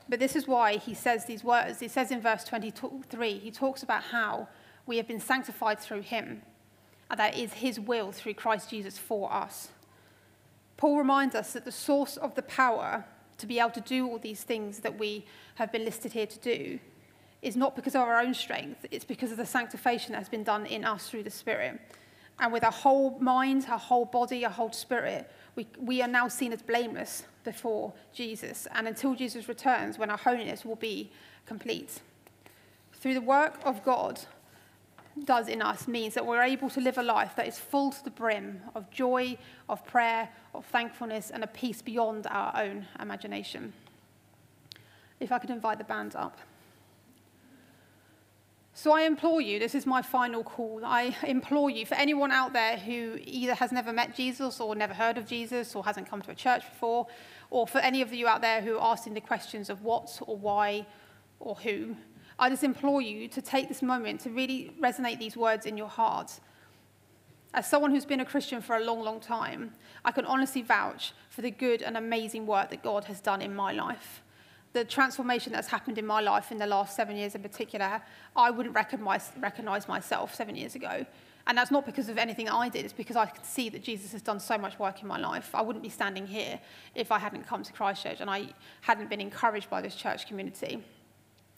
But 0.07 0.19
this 0.19 0.35
is 0.35 0.47
why 0.47 0.77
he 0.77 0.93
says 0.93 1.25
these 1.25 1.43
words. 1.43 1.79
He 1.79 1.87
says 1.87 2.11
in 2.11 2.21
verse 2.21 2.43
23, 2.43 3.39
he 3.39 3.49
talks 3.49 3.81
about 3.81 4.03
how 4.03 4.47
we 4.85 4.97
have 4.97 5.07
been 5.07 5.19
sanctified 5.19 5.79
through 5.79 6.01
him, 6.01 6.41
and 7.09 7.19
that 7.19 7.37
is 7.37 7.53
his 7.53 7.79
will 7.79 8.11
through 8.11 8.33
Christ 8.35 8.69
Jesus 8.69 8.97
for 8.97 9.31
us. 9.31 9.69
Paul 10.77 10.97
reminds 10.97 11.35
us 11.35 11.53
that 11.53 11.65
the 11.65 11.71
source 11.71 12.17
of 12.17 12.35
the 12.35 12.41
power 12.43 13.05
to 13.37 13.47
be 13.47 13.59
able 13.59 13.71
to 13.71 13.81
do 13.81 14.07
all 14.07 14.17
these 14.17 14.43
things 14.43 14.79
that 14.79 14.97
we 14.97 15.25
have 15.55 15.71
been 15.71 15.85
listed 15.85 16.13
here 16.13 16.27
to 16.27 16.39
do 16.39 16.79
is 17.41 17.55
not 17.55 17.75
because 17.75 17.95
of 17.95 18.01
our 18.01 18.19
own 18.19 18.33
strength, 18.33 18.85
it's 18.91 19.05
because 19.05 19.31
of 19.31 19.37
the 19.37 19.45
sanctification 19.45 20.13
that 20.13 20.19
has 20.19 20.29
been 20.29 20.43
done 20.43 20.65
in 20.65 20.83
us 20.83 21.09
through 21.09 21.23
the 21.23 21.29
Spirit. 21.29 21.79
And 22.39 22.51
with 22.51 22.63
our 22.63 22.71
whole 22.71 23.17
mind, 23.19 23.65
our 23.69 23.79
whole 23.79 24.05
body, 24.05 24.43
our 24.43 24.51
whole 24.51 24.71
spirit, 24.71 25.31
we, 25.55 25.67
we 25.79 26.01
are 26.01 26.07
now 26.07 26.27
seen 26.27 26.51
as 26.51 26.61
blameless 26.61 27.23
before 27.45 27.93
Jesus. 28.13 28.67
And 28.73 28.87
until 28.87 29.15
Jesus 29.15 29.47
returns, 29.47 29.97
when 29.97 30.09
our 30.09 30.17
holiness 30.17 30.65
will 30.65 30.75
be 30.75 31.11
complete. 31.45 32.01
Through 32.93 33.13
the 33.13 33.21
work 33.21 33.59
of 33.63 33.85
God, 33.85 34.19
does 35.23 35.47
in 35.47 35.61
us 35.61 35.87
means 35.87 36.13
that 36.15 36.25
we're 36.25 36.43
able 36.43 36.69
to 36.71 36.81
live 36.81 36.97
a 36.97 37.03
life 37.03 37.35
that 37.37 37.47
is 37.47 37.57
full 37.57 37.91
to 37.91 38.03
the 38.03 38.09
brim 38.09 38.61
of 38.75 38.89
joy, 38.91 39.37
of 39.69 39.85
prayer, 39.85 40.29
of 40.53 40.65
thankfulness, 40.65 41.31
and 41.31 41.43
a 41.43 41.47
peace 41.47 41.81
beyond 41.81 42.27
our 42.27 42.53
own 42.61 42.85
imagination. 42.99 43.71
If 45.19 45.31
I 45.31 45.39
could 45.39 45.49
invite 45.49 45.77
the 45.77 45.85
band 45.85 46.15
up. 46.15 46.39
So 48.73 48.91
I 48.91 49.03
implore 49.03 49.39
you, 49.39 49.57
this 49.57 49.73
is 49.73 49.85
my 49.85 50.01
final 50.01 50.43
call. 50.43 50.81
I 50.83 51.15
implore 51.23 51.69
you, 51.69 51.85
for 51.85 51.95
anyone 51.95 52.33
out 52.33 52.51
there 52.51 52.75
who 52.75 53.17
either 53.23 53.53
has 53.53 53.71
never 53.71 53.93
met 53.93 54.13
Jesus 54.13 54.59
or 54.59 54.75
never 54.75 54.93
heard 54.93 55.17
of 55.17 55.25
Jesus 55.25 55.75
or 55.77 55.85
hasn't 55.85 56.09
come 56.09 56.21
to 56.23 56.31
a 56.31 56.35
church 56.35 56.69
before, 56.69 57.07
or 57.49 57.65
for 57.65 57.77
any 57.77 58.01
of 58.01 58.13
you 58.13 58.27
out 58.27 58.41
there 58.41 58.59
who 58.59 58.77
are 58.77 58.91
asking 58.91 59.13
the 59.13 59.21
questions 59.21 59.69
of 59.69 59.81
what 59.81 60.19
or 60.27 60.35
why 60.35 60.85
or 61.39 61.55
who, 61.55 61.95
I 62.37 62.49
just 62.49 62.63
implore 62.63 63.01
you 63.01 63.27
to 63.29 63.41
take 63.41 63.69
this 63.69 63.81
moment 63.81 64.21
to 64.21 64.29
really 64.29 64.73
resonate 64.81 65.19
these 65.19 65.37
words 65.37 65.65
in 65.65 65.77
your 65.77 65.87
heart. 65.87 66.39
As 67.53 67.69
someone 67.69 67.91
who's 67.91 68.05
been 68.05 68.19
a 68.19 68.25
Christian 68.25 68.61
for 68.61 68.75
a 68.75 68.83
long, 68.83 69.01
long 69.01 69.19
time, 69.19 69.71
I 70.03 70.11
can 70.11 70.25
honestly 70.25 70.61
vouch 70.61 71.13
for 71.29 71.41
the 71.41 71.51
good 71.51 71.81
and 71.81 71.95
amazing 71.95 72.45
work 72.45 72.69
that 72.71 72.83
God 72.83 73.05
has 73.05 73.21
done 73.21 73.41
in 73.41 73.55
my 73.55 73.71
life 73.71 74.21
the 74.75 74.83
transformation 74.83 75.53
that's 75.53 75.69
happened 75.69 75.97
in 75.97 76.05
my 76.05 76.19
life 76.19 76.51
in 76.51 76.57
the 76.57 76.67
last 76.67 76.97
seven 76.97 77.15
years 77.15 77.33
in 77.33 77.41
particular, 77.41 78.01
I 78.35 78.51
wouldn't 78.51 78.75
recognize, 78.75 79.31
recognize 79.39 79.87
myself 79.87 80.35
seven 80.35 80.55
years 80.55 80.75
ago. 80.75 81.05
And 81.47 81.57
that's 81.57 81.71
not 81.71 81.85
because 81.85 82.09
of 82.09 82.17
anything 82.17 82.49
I 82.49 82.67
did, 82.67 82.83
it's 82.83 82.93
because 82.93 83.15
I 83.15 83.25
can 83.27 83.43
see 83.43 83.69
that 83.69 83.81
Jesus 83.81 84.11
has 84.11 84.21
done 84.21 84.39
so 84.39 84.57
much 84.57 84.77
work 84.77 85.01
in 85.01 85.07
my 85.07 85.17
life. 85.17 85.55
I 85.55 85.61
wouldn't 85.61 85.83
be 85.83 85.89
standing 85.89 86.27
here 86.27 86.59
if 86.93 87.09
I 87.09 87.19
hadn't 87.19 87.47
come 87.47 87.63
to 87.63 87.71
Christchurch 87.71 88.19
and 88.19 88.29
I 88.29 88.47
hadn't 88.81 89.09
been 89.09 89.21
encouraged 89.21 89.69
by 89.69 89.81
this 89.81 89.95
church 89.95 90.27
community. 90.27 90.83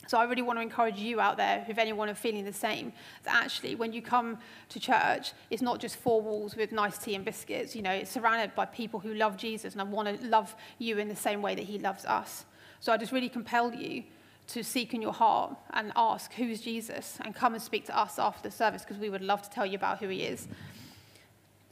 So 0.07 0.17
I 0.17 0.23
really 0.23 0.41
want 0.41 0.57
to 0.57 0.63
encourage 0.63 0.97
you 0.97 1.19
out 1.19 1.37
there, 1.37 1.65
if 1.67 1.77
anyone 1.77 2.09
are 2.09 2.15
feeling 2.15 2.45
the 2.45 2.53
same, 2.53 2.93
that 3.23 3.35
actually 3.35 3.75
when 3.75 3.91
you 3.91 4.01
come 4.01 4.37
to 4.69 4.79
church, 4.79 5.33
it's 5.49 5.61
not 5.61 5.79
just 5.79 5.97
four 5.97 6.21
walls 6.21 6.55
with 6.55 6.71
nice 6.71 6.97
tea 6.97 7.13
and 7.13 7.25
biscuits. 7.25 7.75
You 7.75 7.81
know, 7.81 7.91
it's 7.91 8.09
surrounded 8.09 8.55
by 8.55 8.65
people 8.65 9.01
who 9.01 9.13
love 9.13 9.37
Jesus 9.37 9.73
and 9.73 9.81
I 9.81 9.83
want 9.83 10.19
to 10.19 10.25
love 10.27 10.55
you 10.79 10.97
in 10.97 11.09
the 11.09 11.15
same 11.15 11.41
way 11.41 11.55
that 11.55 11.65
he 11.65 11.77
loves 11.77 12.05
us. 12.05 12.45
So 12.79 12.93
I 12.93 12.97
just 12.97 13.11
really 13.11 13.29
compel 13.29 13.73
you 13.73 14.03
to 14.47 14.63
seek 14.63 14.93
in 14.93 15.01
your 15.01 15.11
heart 15.11 15.57
and 15.71 15.91
ask, 15.95 16.33
who 16.33 16.45
is 16.45 16.61
Jesus? 16.61 17.17
And 17.25 17.35
come 17.35 17.53
and 17.53 17.61
speak 17.61 17.85
to 17.87 17.97
us 17.97 18.17
after 18.17 18.47
the 18.47 18.55
service 18.55 18.83
because 18.83 18.97
we 18.97 19.09
would 19.09 19.21
love 19.21 19.41
to 19.41 19.49
tell 19.49 19.65
you 19.65 19.75
about 19.75 19.99
who 19.99 20.07
he 20.07 20.23
is. 20.23 20.47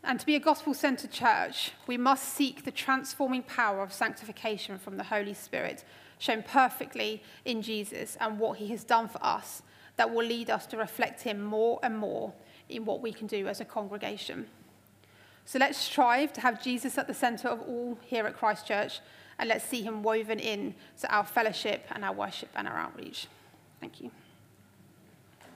And 0.03 0.19
to 0.19 0.25
be 0.25 0.35
a 0.35 0.39
gospel 0.39 0.73
centered 0.73 1.11
church, 1.11 1.71
we 1.87 1.97
must 1.97 2.33
seek 2.33 2.63
the 2.65 2.71
transforming 2.71 3.43
power 3.43 3.81
of 3.81 3.93
sanctification 3.93 4.77
from 4.77 4.97
the 4.97 5.03
Holy 5.03 5.33
Spirit, 5.33 5.83
shown 6.17 6.43
perfectly 6.43 7.21
in 7.43 7.61
Jesus 7.61 8.17
and 8.19 8.39
what 8.39 8.57
he 8.57 8.67
has 8.67 8.83
done 8.83 9.07
for 9.07 9.23
us, 9.23 9.61
that 9.97 10.13
will 10.13 10.25
lead 10.25 10.49
us 10.49 10.65
to 10.67 10.77
reflect 10.77 11.21
him 11.21 11.41
more 11.43 11.79
and 11.83 11.97
more 11.97 12.33
in 12.69 12.85
what 12.85 13.01
we 13.01 13.13
can 13.13 13.27
do 13.27 13.47
as 13.47 13.61
a 13.61 13.65
congregation. 13.65 14.47
So 15.45 15.59
let's 15.59 15.77
strive 15.77 16.33
to 16.33 16.41
have 16.41 16.61
Jesus 16.61 16.97
at 16.97 17.07
the 17.07 17.13
center 17.13 17.47
of 17.47 17.61
all 17.61 17.99
here 18.03 18.25
at 18.25 18.35
Christchurch 18.35 18.99
and 19.37 19.49
let's 19.49 19.65
see 19.65 19.83
him 19.83 20.01
woven 20.01 20.39
in 20.39 20.73
to 21.01 21.13
our 21.13 21.25
fellowship 21.25 21.85
and 21.91 22.03
our 22.03 22.13
worship 22.13 22.49
and 22.55 22.67
our 22.67 22.77
outreach. 22.77 23.27
Thank 23.79 24.01
you. 24.01 24.11